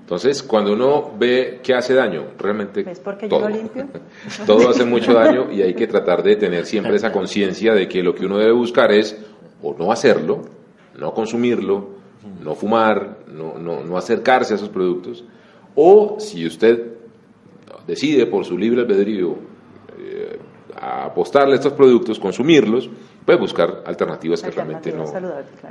Entonces, 0.00 0.42
cuando 0.42 0.72
uno 0.72 1.12
ve 1.18 1.60
que 1.62 1.74
hace 1.74 1.94
daño, 1.94 2.24
realmente 2.38 2.84
¿Es 2.90 3.00
porque 3.00 3.28
todo, 3.28 3.48
yo 3.48 3.56
limpio? 3.56 3.86
todo 4.46 4.68
hace 4.68 4.84
mucho 4.84 5.14
daño 5.14 5.50
y 5.50 5.62
hay 5.62 5.74
que 5.74 5.86
tratar 5.86 6.22
de 6.22 6.36
tener 6.36 6.66
siempre 6.66 6.96
esa 6.96 7.12
conciencia 7.12 7.72
de 7.72 7.88
que 7.88 8.02
lo 8.02 8.14
que 8.14 8.26
uno 8.26 8.38
debe 8.38 8.52
buscar 8.52 8.92
es 8.92 9.16
o 9.62 9.74
no 9.78 9.92
hacerlo, 9.92 10.42
no 10.98 11.14
consumirlo, 11.14 11.90
no 12.42 12.54
fumar, 12.54 13.20
no, 13.28 13.56
no, 13.58 13.82
no 13.84 13.96
acercarse 13.96 14.54
a 14.54 14.56
esos 14.56 14.68
productos, 14.68 15.24
o 15.74 16.16
si 16.18 16.46
usted 16.46 16.92
decide 17.86 18.26
por 18.26 18.44
su 18.44 18.58
libre 18.58 18.82
albedrío 18.82 19.36
eh, 19.98 20.38
apostarle 20.76 21.52
a 21.54 21.56
estos 21.56 21.72
productos, 21.72 22.18
consumirlos, 22.18 22.90
puede 23.24 23.38
buscar 23.38 23.82
alternativas 23.86 24.42
que 24.42 24.50
realmente 24.50 24.92
no 24.92 25.04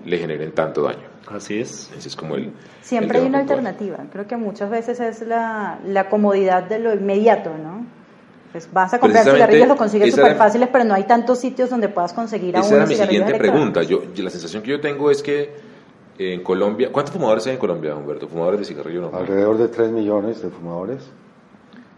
le 0.05 0.17
generen 0.17 0.51
tanto 0.53 0.83
daño. 0.83 1.07
Así 1.27 1.59
es. 1.59 1.91
Ese 1.97 2.07
es 2.07 2.15
como 2.15 2.35
el... 2.35 2.51
Siempre 2.81 3.19
hay 3.19 3.25
una 3.25 3.39
alternativa. 3.39 3.97
Creo 4.11 4.27
que 4.27 4.37
muchas 4.37 4.69
veces 4.69 4.99
es 4.99 5.21
la, 5.27 5.79
la 5.85 6.09
comodidad 6.09 6.63
de 6.63 6.79
lo 6.79 6.93
inmediato, 6.93 7.51
¿no? 7.57 7.85
Pues 8.51 8.69
vas 8.71 8.93
a 8.93 8.99
comprar 8.99 9.23
cigarrillos, 9.23 9.67
lo 9.67 9.77
consigues 9.77 10.13
súper 10.13 10.35
fáciles, 10.35 10.69
pero 10.71 10.83
no 10.83 10.93
hay 10.93 11.03
tantos 11.03 11.39
sitios 11.39 11.69
donde 11.69 11.87
puedas 11.87 12.11
conseguir 12.11 12.55
aún 12.57 12.65
Esa 12.65 12.75
era 12.75 12.85
mi 12.85 12.95
siguiente 12.95 13.35
pregunta. 13.35 13.81
Yo, 13.83 14.01
la 14.17 14.29
sensación 14.29 14.61
que 14.61 14.71
yo 14.71 14.81
tengo 14.81 15.09
es 15.09 15.23
que 15.23 15.53
en 16.17 16.43
Colombia, 16.43 16.89
¿cuántos 16.91 17.13
fumadores 17.13 17.47
hay 17.47 17.53
en 17.53 17.59
Colombia, 17.59 17.95
Humberto? 17.95 18.27
¿Fumadores 18.27 18.59
de 18.59 18.65
cigarrillo? 18.65 19.09
No? 19.09 19.17
Alrededor 19.17 19.57
de 19.57 19.69
3 19.69 19.91
millones 19.91 20.41
de 20.41 20.49
fumadores. 20.49 21.09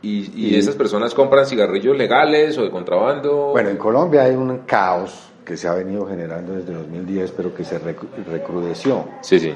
¿Y, 0.03 0.31
y, 0.35 0.49
y 0.49 0.55
esas 0.57 0.75
personas 0.75 1.13
compran 1.15 1.45
cigarrillos 1.45 1.97
legales 1.97 2.55
o 2.57 2.63
de 2.63 2.69
contrabando? 2.69 3.51
Bueno, 3.51 3.69
en 3.69 3.77
Colombia 3.77 4.23
hay 4.23 4.35
un 4.35 4.59
caos 4.59 5.32
que 5.45 5.57
se 5.57 5.67
ha 5.67 5.73
venido 5.73 6.05
generando 6.05 6.53
desde 6.53 6.73
2010, 6.73 7.31
pero 7.31 7.53
que 7.53 7.63
se 7.63 7.79
recrudeció. 7.79 9.05
Sí, 9.21 9.39
sí. 9.39 9.53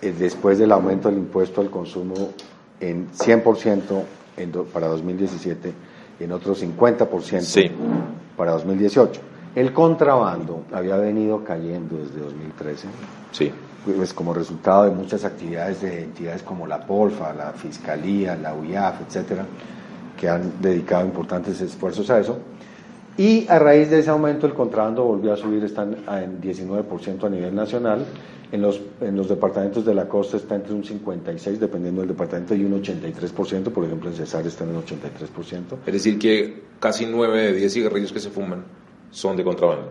Eh, 0.00 0.14
después 0.18 0.58
del 0.58 0.72
aumento 0.72 1.08
del 1.08 1.18
impuesto 1.18 1.60
al 1.60 1.70
consumo 1.70 2.14
en 2.80 3.10
100% 3.12 4.02
en 4.36 4.52
para 4.72 4.88
2017 4.88 5.72
y 6.20 6.24
en 6.24 6.32
otro 6.32 6.54
50% 6.54 7.70
para 8.36 8.52
2018. 8.52 9.20
El 9.54 9.72
contrabando 9.72 10.64
había 10.72 10.96
venido 10.96 11.44
cayendo 11.44 11.96
desde 11.96 12.20
2013. 12.20 12.88
Sí. 13.30 13.52
Pues 13.84 14.12
como 14.14 14.32
resultado 14.32 14.84
de 14.84 14.90
muchas 14.90 15.24
actividades 15.24 15.82
de 15.82 16.02
entidades 16.02 16.42
como 16.42 16.66
la 16.66 16.84
POLFA, 16.84 17.32
la 17.34 17.52
Fiscalía, 17.52 18.34
la 18.34 18.54
UIAF, 18.54 19.02
etcétera, 19.06 19.46
que 20.18 20.28
han 20.28 20.60
dedicado 20.60 21.04
importantes 21.04 21.60
esfuerzos 21.60 22.08
a 22.10 22.18
eso 22.18 22.38
y 23.16 23.46
a 23.48 23.58
raíz 23.58 23.90
de 23.90 24.00
ese 24.00 24.10
aumento 24.10 24.46
el 24.46 24.54
contrabando 24.54 25.04
volvió 25.04 25.32
a 25.32 25.36
subir, 25.36 25.62
están 25.62 25.96
en 26.08 26.40
19% 26.40 27.24
a 27.24 27.28
nivel 27.28 27.54
nacional. 27.54 28.04
En 28.52 28.62
los, 28.62 28.80
en 29.00 29.16
los 29.16 29.28
departamentos 29.28 29.84
de 29.84 29.94
la 29.94 30.06
costa 30.06 30.36
está 30.36 30.54
entre 30.54 30.74
un 30.74 30.84
56, 30.84 31.58
dependiendo 31.58 32.02
del 32.02 32.08
departamento, 32.08 32.54
y 32.54 32.64
un 32.64 32.80
83%, 32.80 33.64
por 33.64 33.84
ejemplo 33.84 34.10
en 34.10 34.16
Cesar 34.16 34.46
está 34.46 34.62
en 34.62 34.70
el 34.70 34.76
83%. 34.76 35.78
Es 35.86 35.92
decir, 35.92 36.18
que 36.18 36.62
casi 36.78 37.06
9 37.06 37.46
de 37.46 37.52
10 37.52 37.72
cigarrillos 37.72 38.12
que 38.12 38.20
se 38.20 38.30
fuman 38.30 38.64
son 39.10 39.36
de 39.36 39.42
contrabando. 39.42 39.88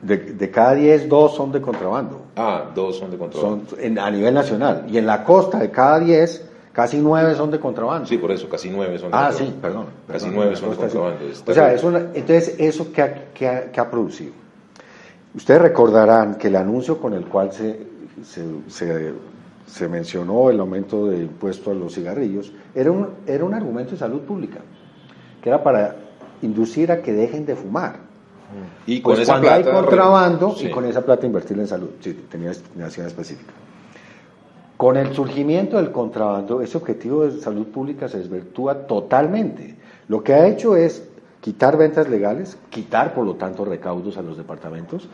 De, 0.00 0.18
de 0.18 0.50
cada 0.50 0.74
10, 0.74 1.08
2 1.08 1.34
son 1.34 1.52
de 1.52 1.60
contrabando. 1.60 2.22
Ah, 2.36 2.70
2 2.74 2.96
son 2.96 3.10
de 3.10 3.18
contrabando. 3.18 3.70
Son 3.70 3.80
en, 3.80 3.98
a 3.98 4.10
nivel 4.10 4.32
nacional. 4.32 4.86
Y 4.88 4.96
en 4.96 5.06
la 5.06 5.22
costa, 5.22 5.58
de 5.58 5.70
cada 5.70 5.98
10, 5.98 6.45
Casi 6.76 6.98
nueve 6.98 7.34
son 7.34 7.50
de 7.50 7.58
contrabando. 7.58 8.06
Sí, 8.06 8.18
por 8.18 8.30
eso, 8.30 8.50
casi 8.50 8.68
nueve 8.68 8.98
son 8.98 9.10
de 9.10 9.16
Ah, 9.16 9.28
contrabando. 9.28 9.54
sí, 9.54 9.58
perdón. 9.62 9.86
Casi 10.12 10.28
nueve 10.30 10.56
son 10.56 10.70
de 10.72 10.76
contrabando. 10.76 11.24
O 11.46 11.54
sea, 11.54 11.72
es 11.72 11.82
una- 11.82 12.00
entonces, 12.12 12.54
¿eso 12.58 12.92
qué 12.92 13.00
ha, 13.02 13.32
qué 13.32 13.80
ha- 13.80 13.90
producido? 13.90 14.32
Ustedes 15.34 15.62
recordarán 15.62 16.34
que 16.34 16.48
el 16.48 16.56
anuncio 16.56 16.98
con 16.98 17.14
el 17.14 17.24
cual 17.24 17.50
se, 17.50 17.80
se, 18.22 18.44
se- 18.68 19.12
se 19.66 19.88
mencionó 19.88 20.50
el 20.50 20.60
aumento 20.60 21.06
de 21.06 21.20
impuesto 21.22 21.70
a 21.70 21.74
los 21.74 21.94
cigarrillos 21.94 22.52
era 22.74 22.90
un, 22.92 23.08
era 23.26 23.42
un 23.42 23.54
argumento 23.54 23.92
de 23.92 23.96
salud 23.96 24.20
pública, 24.20 24.58
que 25.42 25.48
era 25.48 25.62
para 25.64 25.96
inducir 26.42 26.92
a 26.92 27.00
que 27.00 27.12
dejen 27.14 27.46
de 27.46 27.56
fumar. 27.56 27.96
Y 28.86 29.00
con 29.00 29.14
Pues 29.14 29.22
esa 29.22 29.32
cuando 29.32 29.48
plata. 29.48 29.66
hay 29.70 29.74
contrabando 29.74 30.54
Sí. 30.54 30.66
y 30.66 30.70
con 30.70 30.84
esa 30.84 31.00
plata 31.00 31.24
invertirla 31.24 31.62
en 31.62 31.68
salud. 31.68 31.88
Sí, 32.00 32.12
tenía 32.30 32.48
destinación 32.50 33.06
específica. 33.06 33.52
Con 34.76 34.96
el 34.96 35.14
surgimiento 35.14 35.76
del 35.78 35.90
contrabando, 35.90 36.60
ese 36.60 36.76
objetivo 36.76 37.24
de 37.24 37.40
salud 37.40 37.66
pública 37.68 38.08
se 38.08 38.18
desvirtúa 38.18 38.86
totalmente. 38.86 39.74
Lo 40.08 40.22
que 40.22 40.34
ha 40.34 40.46
hecho 40.46 40.76
es 40.76 41.08
quitar 41.40 41.76
ventas 41.76 42.08
legales, 42.08 42.58
quitar 42.70 43.14
por 43.14 43.24
lo 43.24 43.34
tanto 43.34 43.64
recaudos 43.64 44.18
a 44.18 44.22
los 44.22 44.36
departamentos 44.36 45.08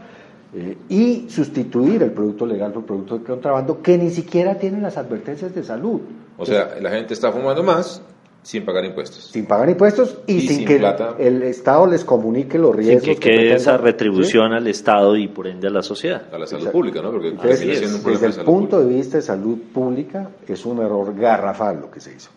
eh, 0.55 0.77
y 0.88 1.29
sustituir 1.31 2.03
el 2.03 2.11
producto 2.11 2.44
legal 2.44 2.72
por 2.72 2.85
producto 2.85 3.18
de 3.18 3.25
contrabando 3.25 3.83
que 3.83 3.96
ni 3.98 4.11
siquiera 4.11 4.59
tienen 4.59 4.83
las 4.83 4.96
advertencias 4.96 5.55
de 5.55 5.62
salud. 5.62 6.01
O 6.37 6.44
sea, 6.44 6.75
la 6.81 6.90
gente 6.90 7.14
está 7.14 7.31
fumando 7.31 7.62
más 7.62 8.03
sin 8.42 8.64
pagar 8.64 8.85
impuestos. 8.85 9.24
sin 9.31 9.46
pagar 9.46 9.68
impuestos 9.70 10.18
y, 10.26 10.35
Y 10.35 10.40
sin, 10.40 10.57
sin 10.59 10.66
que 10.66 10.76
plata. 10.78 11.14
el 11.18 11.42
Estado 11.44 11.87
les 11.87 12.05
comunique 12.05 12.59
los 12.59 12.72
Sin 12.72 12.81
riesgos 12.85 13.05
que 13.05 13.16
quede 13.16 13.55
esa 13.55 13.76
¿sí? 13.76 13.83
retribución 13.85 14.52
al 14.52 14.66
Estado 14.66 15.16
y 15.16 15.28
por 15.28 15.46
ende 15.46 15.68
a 15.68 15.70
la 15.70 15.83
sociedad. 15.83 16.22
A 16.33 16.38
la 16.38 16.46
salud 16.46 16.62
Exacto. 16.62 16.72
pública, 16.72 17.02
¿no? 17.02 17.11
Porque 17.12 17.28
Entonces, 17.28 17.61
sigue 17.61 17.76
siendo 17.76 17.96
un 17.98 18.02
problema 18.02 18.26
desde 18.26 18.37
de 18.37 18.40
el 18.42 18.46
punto 18.46 18.70
pública. 18.76 18.88
de 18.90 18.96
vista 18.96 19.16
de 19.18 19.22
salud 19.22 19.59
pública, 19.72 20.31
es 20.48 20.66
un 20.66 20.78
error 20.81 21.14
garrafal 21.14 21.81
lo 21.81 21.90
que 21.90 22.00
se 22.00 22.14
hizo. 22.14 22.31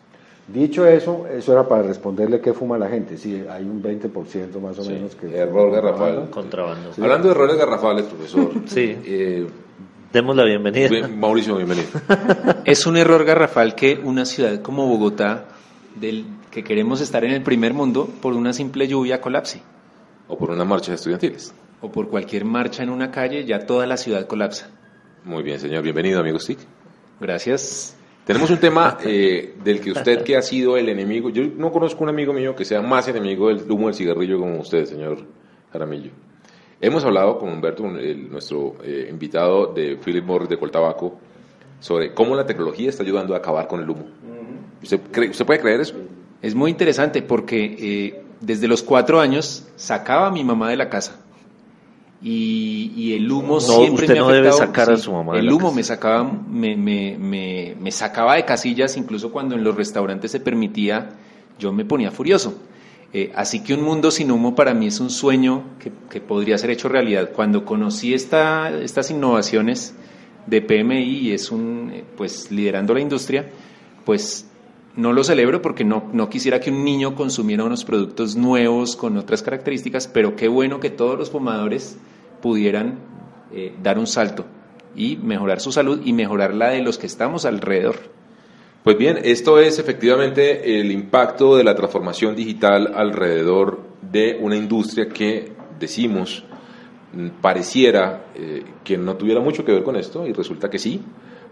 Dicho 0.47 0.85
eso, 0.85 1.25
eso 1.27 1.53
era 1.53 1.67
para 1.67 1.81
responderle 1.81 2.39
qué 2.39 2.53
fuma 2.53 2.77
la 2.77 2.87
gente. 2.87 3.17
Sí, 3.17 3.43
hay 3.49 3.63
un 3.63 3.81
20% 3.81 4.59
más 4.61 4.77
o 4.77 4.83
Sí, 4.83 4.91
menos 4.93 5.15
que... 5.15 5.35
error 5.35 5.71
garrafal. 5.71 6.29
Contrabando. 6.29 6.91
Hablando 7.01 7.29
de 7.29 7.33
errores 7.33 7.57
garrafales, 7.57 8.03
profesor. 8.05 8.51
Sí. 8.67 8.95
eh, 9.05 9.47
Demos 10.13 10.35
la 10.35 10.45
bienvenida. 10.45 10.87
bien, 10.87 11.19
Mauricio, 11.19 11.55
bienvenido. 11.57 11.87
Es 12.63 12.85
un 12.85 12.95
error 12.95 13.25
garrafal 13.25 13.73
que 13.73 13.99
una 14.03 14.23
ciudad 14.25 14.61
como 14.61 14.87
Bogotá, 14.87 15.45
del 15.95 16.25
que 16.51 16.63
queremos 16.63 17.01
estar 17.01 17.23
en 17.23 17.31
el 17.31 17.41
primer 17.43 17.73
mundo, 17.73 18.09
por 18.21 18.33
una 18.33 18.53
simple 18.53 18.87
lluvia 18.87 19.21
colapse. 19.21 19.61
O 20.27 20.37
por 20.37 20.51
unas 20.51 20.67
marchas 20.67 20.95
estudiantiles. 20.95 21.53
O 21.81 21.91
por 21.91 22.09
cualquier 22.09 22.45
marcha 22.45 22.83
en 22.83 22.89
una 22.89 23.11
calle, 23.11 23.45
ya 23.45 23.65
toda 23.65 23.85
la 23.85 23.97
ciudad 23.97 24.25
colapsa. 24.27 24.69
Muy 25.23 25.43
bien, 25.43 25.59
señor. 25.59 25.83
Bienvenido, 25.83 26.19
amigo 26.19 26.39
Stick. 26.39 26.59
Gracias. 27.19 27.95
Tenemos 28.25 28.49
un 28.49 28.57
tema 28.57 28.97
eh, 29.05 29.55
del 29.63 29.79
que 29.81 29.91
usted 29.91 30.23
que 30.23 30.35
ha 30.35 30.41
sido 30.41 30.77
el 30.77 30.89
enemigo, 30.89 31.29
yo 31.29 31.43
no 31.43 31.71
conozco 31.71 32.03
un 32.03 32.09
amigo 32.09 32.33
mío 32.33 32.55
que 32.55 32.65
sea 32.65 32.81
más 32.81 33.07
enemigo 33.07 33.49
del 33.49 33.69
humo 33.71 33.87
del 33.87 33.95
cigarrillo 33.95 34.39
como 34.39 34.59
usted, 34.59 34.85
señor 34.85 35.19
Jaramillo. 35.71 36.11
Hemos 36.81 37.05
hablado 37.05 37.37
con 37.37 37.49
Humberto, 37.49 37.85
el- 37.97 38.29
nuestro 38.31 38.75
eh, 38.83 39.07
invitado 39.09 39.67
de 39.73 39.95
Philip 39.97 40.25
Morris 40.25 40.49
de 40.49 40.57
Coltabaco, 40.57 41.19
sobre 41.79 42.13
cómo 42.13 42.35
la 42.35 42.45
tecnología 42.45 42.89
está 42.89 43.03
ayudando 43.03 43.33
a 43.35 43.37
acabar 43.37 43.67
con 43.67 43.79
el 43.81 43.89
humo. 43.89 44.05
¿Usted, 44.83 44.99
cree- 45.11 45.29
¿Usted 45.29 45.45
puede 45.45 45.59
creer 45.59 45.81
eso? 45.81 45.95
Es 46.41 46.53
muy 46.55 46.71
interesante 46.71 47.21
porque 47.21 47.75
eh, 47.79 48.21
desde 48.41 48.67
los 48.67 48.83
cuatro 48.83 49.19
años 49.19 49.65
sacaba 49.75 50.27
a 50.27 50.31
mi 50.31 50.43
mamá 50.43 50.69
de 50.69 50.77
la 50.77 50.89
casa. 50.89 51.19
Y, 52.21 52.91
y 52.95 53.13
el 53.13 53.29
humo 53.31 53.55
No, 53.55 53.59
siempre 53.59 54.05
usted 54.05 54.13
me 54.13 54.19
ha 54.19 54.21
no 54.23 54.29
debe 54.29 54.51
sacar 54.51 54.89
a 54.91 54.97
su 54.97 55.11
mamá 55.11 55.33
de 55.33 55.39
El 55.39 55.45
la 55.47 55.53
humo 55.53 55.65
casa. 55.67 55.75
me 55.75 55.83
sacaba, 55.83 56.23
me, 56.49 56.75
me, 56.75 57.17
me, 57.19 57.75
me 57.79 57.91
sacaba 57.91 58.35
de 58.35 58.45
casillas, 58.45 58.97
incluso 58.97 59.31
cuando 59.31 59.55
en 59.55 59.63
los 59.63 59.75
restaurantes 59.75 60.31
se 60.31 60.39
permitía, 60.39 61.09
yo 61.59 61.71
me 61.71 61.85
ponía 61.85 62.11
furioso. 62.11 62.57
Eh, 63.13 63.31
así 63.35 63.63
que 63.63 63.73
un 63.73 63.83
mundo 63.83 64.11
sin 64.11 64.31
humo 64.31 64.55
para 64.55 64.73
mí 64.73 64.87
es 64.87 64.99
un 64.99 65.09
sueño 65.09 65.63
que, 65.79 65.91
que 66.09 66.19
podría 66.19 66.57
ser 66.57 66.69
hecho 66.71 66.89
realidad. 66.89 67.29
Cuando 67.33 67.63
conocí 67.63 68.13
esta, 68.13 68.71
estas 68.71 69.11
innovaciones 69.11 69.93
de 70.47 70.61
PMI 70.61 71.03
y 71.03 71.31
es 71.31 71.51
un, 71.51 71.91
eh, 71.93 72.03
pues 72.17 72.49
liderando 72.51 72.93
la 72.93 73.01
industria, 73.01 73.45
pues 74.03 74.47
no 74.95 75.13
lo 75.13 75.23
celebro 75.23 75.61
porque 75.61 75.83
no, 75.83 76.09
no 76.13 76.29
quisiera 76.29 76.59
que 76.59 76.71
un 76.71 76.83
niño 76.83 77.15
consumiera 77.15 77.63
unos 77.63 77.83
productos 77.85 78.35
nuevos 78.35 78.95
con 78.95 79.17
otras 79.17 79.43
características, 79.43 80.07
pero 80.07 80.35
qué 80.35 80.47
bueno 80.47 80.79
que 80.79 80.89
todos 80.89 81.17
los 81.17 81.29
fumadores 81.29 81.97
pudieran 82.41 82.99
eh, 83.51 83.73
dar 83.81 83.99
un 83.99 84.07
salto 84.07 84.45
y 84.95 85.17
mejorar 85.17 85.59
su 85.59 85.71
salud 85.71 86.01
y 86.05 86.13
mejorar 86.13 86.53
la 86.53 86.69
de 86.69 86.81
los 86.81 86.97
que 86.97 87.07
estamos 87.07 87.45
alrededor. 87.45 87.95
Pues 88.83 88.97
bien, 88.97 89.19
esto 89.23 89.59
es 89.59 89.79
efectivamente 89.79 90.79
el 90.79 90.91
impacto 90.91 91.57
de 91.57 91.63
la 91.63 91.75
transformación 91.75 92.35
digital 92.35 92.93
alrededor 92.95 93.81
de 94.01 94.37
una 94.39 94.55
industria 94.55 95.09
que 95.09 95.51
decimos 95.79 96.43
pareciera 97.41 98.25
eh, 98.35 98.63
que 98.83 98.97
no 98.97 99.15
tuviera 99.15 99.41
mucho 99.41 99.65
que 99.65 99.71
ver 99.71 99.83
con 99.83 99.95
esto 99.95 100.27
y 100.27 100.33
resulta 100.33 100.69
que 100.69 100.79
sí, 100.79 101.01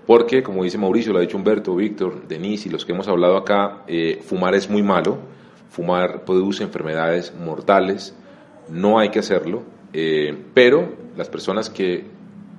porque 0.06 0.44
como 0.44 0.64
dice 0.64 0.78
Mauricio, 0.78 1.14
lo 1.14 1.20
ha 1.20 1.22
dicho 1.22 1.38
Humberto, 1.38 1.76
Víctor, 1.76 2.28
Denise 2.28 2.68
y 2.68 2.72
los 2.72 2.86
que 2.86 2.92
hemos 2.92 3.08
hablado 3.08 3.38
acá, 3.38 3.84
eh, 3.88 4.22
fumar 4.24 4.56
es 4.56 4.70
muy 4.70 4.84
malo, 4.84 5.18
fumar 5.70 6.26
produce 6.26 6.64
enfermedades 6.64 7.34
mortales, 7.36 8.16
no 8.70 9.00
hay 9.00 9.10
que 9.10 9.20
hacerlo, 9.20 9.64
eh, 9.94 10.38
pero 10.54 10.94
las 11.16 11.30
personas 11.30 11.70
que 11.70 12.06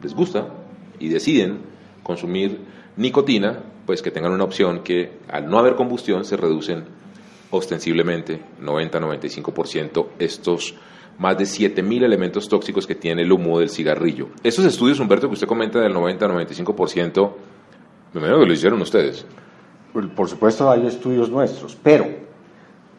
les 0.02 0.14
gusta 0.14 0.48
y 0.98 1.09
deciden 1.09 1.59
consumir 2.02 2.61
nicotina, 2.96 3.61
pues 3.87 4.02
que 4.02 4.11
tengan 4.11 4.33
una 4.33 4.44
opción 4.44 4.83
que 4.83 5.18
al 5.28 5.48
no 5.48 5.59
haber 5.59 5.74
combustión 5.74 6.24
se 6.24 6.37
reducen 6.37 6.85
ostensiblemente 7.50 8.40
90-95% 8.62 10.07
estos 10.18 10.74
más 11.18 11.38
de 11.38 11.44
7.000 11.44 12.03
elementos 12.05 12.48
tóxicos 12.48 12.87
que 12.87 12.94
tiene 12.94 13.22
el 13.22 13.33
humo 13.33 13.59
del 13.61 13.70
cigarrillo. 13.70 14.29
Estos 14.42 14.64
estudios, 14.64 14.98
Humberto, 15.00 15.29
que 15.29 15.35
usted 15.35 15.46
comenta 15.46 15.81
del 15.81 15.94
90-95%, 15.94 17.31
me 18.12 18.20
imagino 18.20 18.40
que 18.40 18.46
lo 18.46 18.53
hicieron 18.53 18.81
ustedes. 18.81 19.24
Por- 19.92 20.29
supuesto 20.29 20.70
hay 20.70 20.87
estudios 20.87 21.31
nuestros, 21.31 21.77
pero 21.81 22.07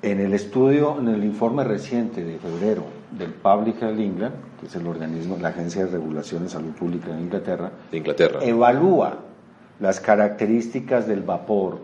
en 0.01 0.19
el 0.19 0.33
estudio, 0.33 0.97
en 0.99 1.09
el 1.09 1.23
informe 1.23 1.63
reciente 1.63 2.23
de 2.23 2.37
febrero 2.37 2.83
del 3.11 3.31
Public 3.31 3.81
Health 3.81 3.99
England, 3.99 4.35
que 4.59 4.67
es 4.67 4.75
el 4.75 4.87
organismo, 4.87 5.37
la 5.41 5.49
Agencia 5.49 5.85
de 5.85 5.91
Regulación 5.91 6.43
en 6.43 6.49
Salud 6.49 6.71
Pública 6.71 7.11
en 7.11 7.19
Inglaterra, 7.21 7.71
De 7.91 7.97
Inglaterra. 7.97 8.39
evalúa 8.43 9.19
las 9.79 9.99
características 9.99 11.07
del 11.07 11.21
vapor 11.21 11.79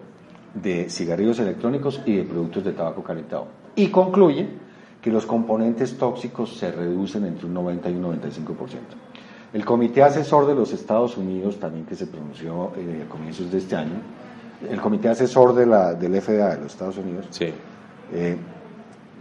de 0.54 0.90
cigarrillos 0.90 1.40
electrónicos 1.40 2.02
y 2.06 2.16
de 2.18 2.24
productos 2.24 2.64
de 2.64 2.72
tabaco 2.74 3.04
calentado 3.04 3.48
y 3.76 3.88
concluye 3.88 4.48
que 5.02 5.12
los 5.12 5.26
componentes 5.26 5.98
tóxicos 5.98 6.58
se 6.58 6.72
reducen 6.72 7.26
entre 7.26 7.48
un 7.48 7.54
90 7.56 7.90
y 7.90 7.94
un 7.96 8.04
95%. 8.04 8.80
El 9.54 9.66
Comité 9.66 10.04
Asesor 10.04 10.48
de 10.48 10.56
los 10.56 10.72
Estados 10.74 11.18
Unidos, 11.18 11.60
también 11.60 11.86
que 11.86 11.96
se 11.96 12.08
pronunció 12.08 12.72
eh, 12.78 13.04
a 13.06 13.10
comienzos 13.10 13.52
de 13.52 13.58
este 13.58 13.76
año, 13.76 13.96
el 14.70 14.80
Comité 14.80 15.10
Asesor 15.10 15.54
de 15.56 15.66
la, 15.66 15.94
del 15.96 16.14
FDA 16.22 16.56
de 16.56 16.62
los 16.62 16.72
Estados 16.74 16.98
Unidos, 16.98 17.26
Sí. 17.32 17.52
eh, 18.14 18.38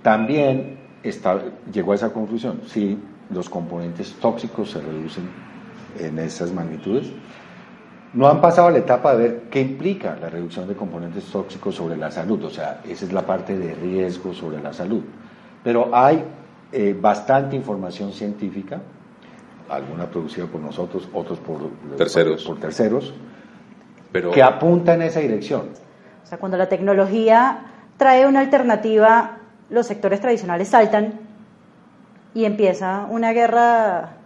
también 0.02 0.78
está- 1.02 1.40
llegó 1.72 1.92
a 1.92 1.94
esa 1.96 2.10
conclusión. 2.12 2.60
Sí, 2.66 2.98
los 3.30 3.48
componentes 3.48 4.12
tóxicos 4.20 4.70
se 4.70 4.80
reducen 4.80 5.24
en 5.98 6.18
esas 6.18 6.52
magnitudes. 6.52 7.10
No 8.12 8.28
han 8.28 8.40
pasado 8.40 8.70
la 8.70 8.78
etapa 8.78 9.14
de 9.16 9.22
ver 9.22 9.42
qué 9.50 9.60
implica 9.60 10.16
la 10.20 10.28
reducción 10.28 10.66
de 10.68 10.74
componentes 10.74 11.24
tóxicos 11.26 11.74
sobre 11.76 11.96
la 11.96 12.10
salud, 12.10 12.42
o 12.44 12.50
sea, 12.50 12.80
esa 12.88 13.04
es 13.04 13.12
la 13.12 13.24
parte 13.24 13.56
de 13.56 13.74
riesgo 13.74 14.34
sobre 14.34 14.60
la 14.60 14.72
salud. 14.72 15.02
Pero 15.62 15.90
hay 15.94 16.24
eh, 16.72 16.96
bastante 16.98 17.56
información 17.56 18.12
científica, 18.12 18.80
alguna 19.68 20.06
producida 20.06 20.46
por 20.46 20.60
nosotros, 20.60 21.08
otros 21.12 21.38
por 21.38 21.70
Terceros. 21.96 22.44
por 22.44 22.58
terceros, 22.58 23.14
Pero 24.12 24.30
que 24.30 24.42
apunta 24.42 24.94
en 24.94 25.02
esa 25.02 25.20
dirección. 25.20 25.68
O 26.22 26.26
sea, 26.26 26.38
cuando 26.38 26.56
la 26.56 26.68
tecnología 26.68 27.66
trae 27.96 28.26
una 28.26 28.40
alternativa, 28.40 29.38
los 29.68 29.86
sectores 29.86 30.20
tradicionales 30.20 30.68
saltan 30.68 31.20
y 32.34 32.44
empieza 32.44 33.06
una 33.10 33.32
guerra 33.32 34.16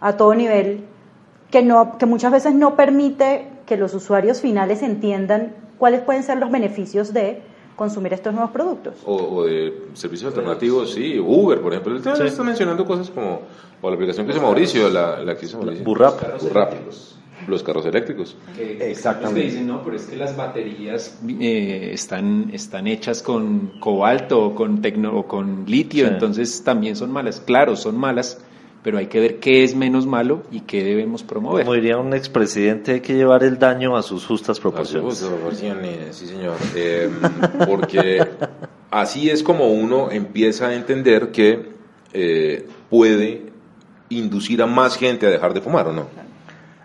a 0.00 0.16
todo 0.16 0.34
nivel 0.34 0.84
que, 1.50 1.62
no, 1.62 1.98
que 1.98 2.06
muchas 2.06 2.32
veces 2.32 2.54
no 2.54 2.76
permite 2.76 3.48
que 3.66 3.76
los 3.76 3.94
usuarios 3.94 4.40
finales 4.40 4.82
entiendan 4.82 5.54
cuáles 5.78 6.00
pueden 6.00 6.22
ser 6.22 6.38
los 6.38 6.50
beneficios 6.50 7.12
de 7.12 7.42
consumir 7.76 8.12
estos 8.14 8.32
nuevos 8.32 8.50
productos. 8.50 8.94
o, 9.04 9.14
o 9.14 9.44
de 9.44 9.82
servicios 9.94 10.28
alternativos, 10.34 10.92
sí, 10.94 11.18
Uber, 11.18 11.60
por 11.60 11.72
ejemplo. 11.72 11.94
Usted 11.96 12.26
está 12.26 12.42
mencionando 12.42 12.84
cosas 12.84 13.10
como 13.10 13.42
o 13.82 13.88
la 13.90 13.94
aplicación 13.94 14.26
que 14.26 14.32
hizo 14.32 14.40
Mauricio, 14.42 14.88
la, 14.88 15.22
la 15.22 15.36
que 15.36 15.44
hizo 15.46 15.58
Mauricio. 15.58 15.84
Burrap. 15.84 16.40
Burrap. 16.42 16.72
Los 17.46 17.62
carros 17.62 17.84
eléctricos. 17.86 18.34
Exactamente. 18.58 19.28
Ustedes 19.40 19.52
dicen, 19.52 19.66
no, 19.68 19.82
pero 19.84 19.96
es 19.96 20.06
que 20.06 20.16
las 20.16 20.36
baterías 20.36 21.18
eh, 21.38 21.90
están, 21.92 22.50
están 22.52 22.86
hechas 22.86 23.22
con 23.22 23.78
cobalto 23.78 24.42
o 24.46 24.54
con, 24.54 24.80
tecno, 24.80 25.16
o 25.16 25.26
con 25.28 25.64
litio, 25.66 26.06
Sí. 26.06 26.12
entonces 26.14 26.64
también 26.64 26.96
son 26.96 27.12
malas. 27.12 27.40
Claro, 27.44 27.76
son 27.76 27.96
malas, 27.98 28.38
pero 28.82 28.98
hay 28.98 29.06
que 29.06 29.20
ver 29.20 29.38
qué 29.40 29.64
es 29.64 29.74
menos 29.74 30.06
malo 30.06 30.42
y 30.50 30.60
qué 30.60 30.84
debemos 30.84 31.22
promover. 31.22 31.64
Como 31.64 31.74
diría 31.74 31.98
un 31.98 32.14
expresidente, 32.14 32.92
hay 32.92 33.00
que 33.00 33.14
llevar 33.14 33.42
el 33.42 33.58
daño 33.58 33.96
a 33.96 34.02
sus 34.02 34.24
justas 34.26 34.60
proporciones. 34.60 35.12
A 35.12 35.16
sus 35.16 35.28
proporciones, 35.28 36.16
sí 36.16 36.26
señor. 36.26 36.56
Eh, 36.74 37.10
porque 37.66 38.26
así 38.90 39.30
es 39.30 39.42
como 39.42 39.68
uno 39.68 40.10
empieza 40.10 40.68
a 40.68 40.74
entender 40.74 41.30
que 41.32 41.70
eh, 42.12 42.68
puede 42.88 43.52
inducir 44.08 44.62
a 44.62 44.66
más 44.66 44.96
gente 44.96 45.26
a 45.26 45.30
dejar 45.30 45.52
de 45.52 45.60
fumar, 45.60 45.88
¿o 45.88 45.92
no? 45.92 46.06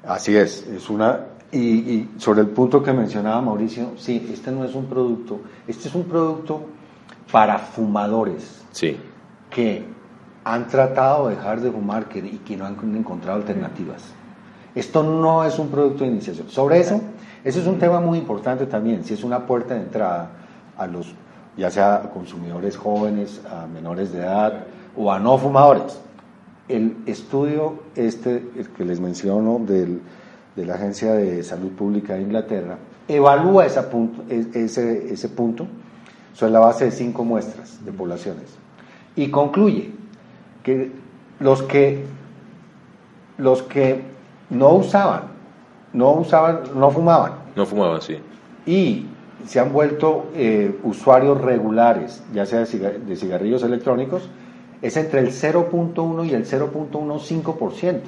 Así 0.04 0.36
es, 0.36 0.66
es 0.68 0.90
una 0.90 1.28
y, 1.52 2.08
sobre 2.18 2.42
el 2.42 2.48
punto 2.48 2.82
que 2.82 2.94
mencionaba 2.94 3.42
Mauricio, 3.42 3.92
sí, 3.98 4.30
este 4.32 4.52
no 4.52 4.64
es 4.64 4.74
un 4.74 4.86
producto, 4.86 5.42
este 5.68 5.90
es 5.90 5.96
un 5.96 6.06
producto 6.06 6.66
para 7.32 7.60
fumadores 7.60 8.62
sí. 8.72 8.98
que 9.50 9.84
han 10.44 10.68
tratado 10.68 11.28
de 11.28 11.36
dejar 11.36 11.62
de 11.62 11.72
fumar 11.72 12.08
y 12.16 12.38
que 12.38 12.58
no 12.58 12.66
han 12.66 12.78
encontrado 12.96 13.38
alternativas. 13.38 14.02
Esto 14.74 15.04
no 15.04 15.44
es 15.44 15.60
un 15.60 15.70
producto 15.70 16.04
de 16.04 16.12
iniciación. 16.12 16.50
Sobre 16.50 16.80
eso, 16.80 17.02
eso 17.44 17.60
es 17.60 17.68
un 17.68 17.78
tema 17.78 18.00
muy 18.00 18.18
importante 18.20 18.66
también, 18.66 19.04
si 19.04 19.14
es 19.14 19.24
una 19.24 19.46
puerta 19.46 19.74
de 19.74 19.82
entrada 19.82 20.30
a 20.78 20.88
los, 20.88 21.14
ya 21.58 21.70
sea 21.70 21.96
a 21.96 22.10
consumidores 22.10 22.78
jóvenes, 22.78 23.42
a 23.52 23.68
menores 23.68 24.12
de 24.12 24.20
edad 24.20 24.66
o 24.96 25.12
a 25.12 25.20
no 25.20 25.38
fumadores. 25.38 26.00
El 26.68 26.98
estudio 27.06 27.84
este 27.96 28.50
el 28.56 28.70
que 28.70 28.86
les 28.86 29.00
menciono 29.00 29.60
del, 29.60 30.02
de 30.56 30.66
la 30.66 30.76
Agencia 30.76 31.14
de 31.14 31.44
Salud 31.44 31.72
Pública 31.72 32.14
de 32.14 32.22
Inglaterra 32.22 32.78
evalúa 33.08 33.66
ese 33.66 33.82
punto, 33.84 34.24
ese, 34.30 35.14
ese 35.14 35.30
punto 35.30 35.68
sobre 36.34 36.54
la 36.54 36.60
base 36.60 36.86
de 36.86 36.92
cinco 36.92 37.26
muestras 37.26 37.84
de 37.84 37.92
poblaciones 37.92 38.56
y 39.18 39.30
concluye 39.30 40.01
que 40.64 40.92
los 41.40 41.64
que 41.64 42.06
los 43.38 43.64
que 43.64 44.02
no 44.50 44.74
usaban, 44.74 45.24
no 45.94 46.12
usaban, 46.14 46.62
no 46.76 46.92
fumaban. 46.92 47.34
No 47.56 47.66
fumaban, 47.66 48.02
sí. 48.02 48.18
Y 48.66 49.08
se 49.48 49.60
han 49.60 49.74
vuelto 49.74 50.28
eh, 50.36 50.80
usuarios 50.84 51.42
regulares, 51.42 52.24
ya 52.34 52.46
sea 52.46 52.60
de 52.60 53.16
cigarrillos 53.16 53.64
electrónicos, 53.64 54.30
es 54.82 54.98
entre 54.98 55.22
el 55.22 55.30
0.1 55.30 56.28
y 56.28 56.34
el 56.34 56.46
0.15%. 56.46 58.00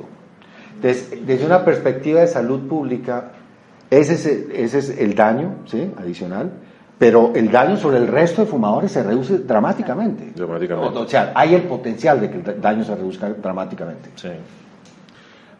Desde, 0.82 1.16
desde 1.18 1.46
una 1.46 1.66
perspectiva 1.66 2.22
de 2.22 2.28
salud 2.28 2.68
pública, 2.68 3.32
ese 3.89 4.13
es, 4.13 4.26
ese 4.26 4.78
es 4.80 4.89
el 4.98 5.16
daño 5.16 5.56
¿sí? 5.66 5.92
adicional 5.98 6.52
pero 7.04 7.34
el 7.36 7.52
daño 7.52 7.76
sobre 7.76 7.98
el 7.98 8.08
resto 8.08 8.44
de 8.44 8.48
fumadores 8.48 8.89
se 8.89 9.04
reduce 9.04 9.39
dramáticamente. 9.39 10.32
Dramáticamente. 10.34 11.00
O, 11.00 11.06
sea, 11.06 11.34
hay 11.36 11.54
el 11.54 11.63
potencial 11.63 12.22
de 12.22 12.30
que 12.30 12.38
el 12.38 12.62
daño 12.62 12.86
se 12.86 12.96
reduzca 12.96 13.28
dramáticamente. 13.28 14.12
Sí. 14.16 14.30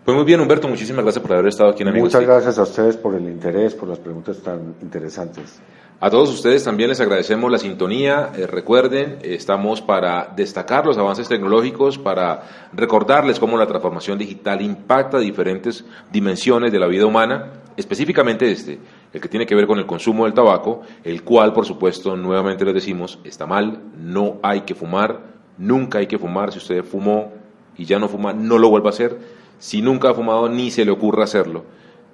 Pues 0.06 0.16
muy 0.16 0.26
bien, 0.26 0.40
Humberto, 0.40 0.70
muchísimas 0.70 1.04
gracias 1.04 1.22
por 1.22 1.34
haber 1.34 1.48
estado 1.48 1.72
aquí 1.72 1.82
en 1.82 1.90
Amigos 1.90 2.14
Muchas 2.14 2.26
gracias 2.26 2.58
a 2.58 2.62
ustedes 2.62 2.96
por 2.96 3.16
el 3.16 3.24
interés, 3.24 3.76
por 3.76 3.90
las 3.90 4.00
preguntas 4.00 4.38
tan 4.38 4.76
interesantes. 4.82 5.60
A 6.00 6.10
todos 6.10 6.30
ustedes 6.30 6.64
también 6.64 6.90
les 6.90 7.02
agradecemos 7.02 7.52
la 7.52 7.58
sintonía. 7.58 8.32
Eh, 8.38 8.48
recuerden, 8.48 9.20
estamos 9.22 9.82
para 9.82 10.32
destacar 10.34 10.86
los 10.86 10.98
avances 10.98 11.28
tecnológicos, 11.28 11.98
para 11.98 12.44
recordarles 12.72 13.38
cómo 13.38 13.58
la 13.58 13.68
transformación 13.68 14.18
digital 14.18 14.62
impacta 14.62 15.20
diferentes 15.20 15.84
dimensiones 16.10 16.72
de 16.72 16.80
la 16.80 16.88
vida 16.88 17.06
humana, 17.06 17.63
específicamente 17.78 18.52
este, 18.52 18.80
el 19.12 19.22
que 19.22 19.30
tiene 19.30 19.46
que 19.46 19.56
ver 19.56 19.68
con 19.68 19.80
el 19.80 19.86
consumo 19.86 20.26
del 20.26 20.34
tabaco, 20.34 20.82
el 21.04 21.24
cual, 21.24 21.54
por 21.54 21.66
supuesto, 21.66 22.16
nuevamente 22.16 22.66
les 22.66 22.74
decimos, 22.74 23.20
está 23.24 23.46
mal, 23.46 23.82
no 23.98 24.40
hay 24.44 24.62
que 24.62 24.76
fumar, 24.76 25.22
nunca 25.58 26.00
hay 26.00 26.08
que 26.08 26.18
fumar, 26.18 26.52
si 26.52 26.60
usted 26.60 26.84
fumó 26.84 27.34
y 27.78 27.86
ya 27.86 28.00
no 28.00 28.08
fuma, 28.08 28.34
no 28.34 28.58
lo 28.58 28.70
vuelva 28.70 28.90
a 28.90 28.94
hacer, 28.94 29.18
si 29.60 29.82
nunca 29.82 30.10
ha 30.10 30.14
fumado, 30.14 30.50
ni 30.50 30.72
se 30.72 30.86
le 30.86 30.92
ocurra 30.92 31.24
hacerlo. 31.24 31.66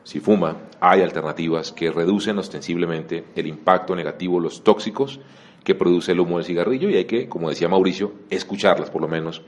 Si 0.04 0.20
fuma, 0.20 0.56
hay 0.80 1.02
alternativas 1.02 1.72
que 1.72 1.92
reducen 1.92 2.38
ostensiblemente 2.38 3.26
el 3.36 3.48
impacto 3.48 3.96
negativo, 3.96 4.40
los 4.40 4.64
tóxicos 4.64 5.20
que 5.64 5.76
produce 5.76 6.14
el 6.14 6.20
humo 6.20 6.38
del 6.38 6.46
cigarrillo 6.46 6.90
y 6.90 6.96
hay 6.96 7.06
que, 7.06 7.28
como 7.28 7.50
decía 7.50 7.68
Mauricio, 7.68 8.14
escucharlas 8.30 8.90
por 8.90 9.02
lo 9.02 9.08
menos 9.08 9.42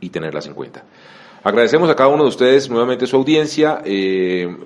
y 0.00 0.10
tenerlas 0.10 0.46
en 0.46 0.54
cuenta. 0.54 0.84
Agradecemos 1.44 1.88
a 1.88 1.94
cada 1.94 2.08
uno 2.08 2.24
de 2.24 2.30
ustedes 2.30 2.68
nuevamente 2.68 3.06
su 3.06 3.16
audiencia. 3.16 3.80
Eh, 3.84 4.56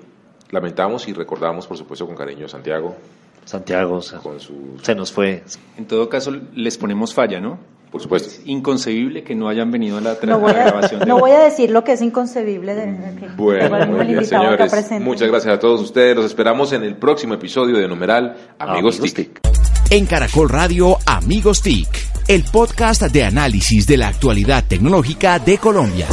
Lamentamos 0.53 1.07
y 1.07 1.13
recordamos, 1.13 1.65
por 1.65 1.75
supuesto, 1.75 2.05
con 2.05 2.15
cariño 2.15 2.45
a 2.45 2.49
Santiago. 2.49 2.95
Santiago, 3.43 3.99
con 4.21 4.39
se 4.83 4.93
nos 4.93 5.11
fue. 5.11 5.43
En 5.77 5.85
todo 5.87 6.07
caso, 6.07 6.31
les 6.53 6.77
ponemos 6.77 7.11
falla, 7.11 7.41
¿no? 7.41 7.57
Por 7.91 7.99
supuesto. 7.99 8.29
Es 8.29 8.41
inconcebible 8.45 9.23
que 9.23 9.33
no 9.33 9.49
hayan 9.49 9.71
venido 9.71 9.97
a 9.97 10.01
la, 10.01 10.15
no 10.21 10.39
grabación. 10.45 11.01
no 11.07 11.17
voy 11.17 11.31
a 11.31 11.39
decir 11.39 11.71
lo 11.71 11.83
que 11.83 11.93
es 11.93 12.03
inconcebible. 12.03 12.75
De, 12.75 13.29
bueno, 13.35 14.23
señores, 14.23 14.91
muchas 15.01 15.27
gracias 15.27 15.55
a 15.55 15.59
todos 15.59 15.81
ustedes. 15.81 16.15
Los 16.15 16.25
esperamos 16.25 16.71
en 16.71 16.83
el 16.83 16.97
próximo 16.97 17.33
episodio 17.33 17.79
de 17.79 17.87
Numeral 17.87 18.37
Amigos, 18.59 18.99
Amigos 18.99 19.13
TIC. 19.15 19.39
En 19.89 20.05
Caracol 20.05 20.49
Radio 20.49 20.97
Amigos 21.07 21.63
TIC, 21.63 21.87
el 22.27 22.43
podcast 22.43 23.01
de 23.01 23.23
análisis 23.23 23.87
de 23.87 23.97
la 23.97 24.09
actualidad 24.09 24.63
tecnológica 24.67 25.39
de 25.39 25.57
Colombia. 25.57 26.05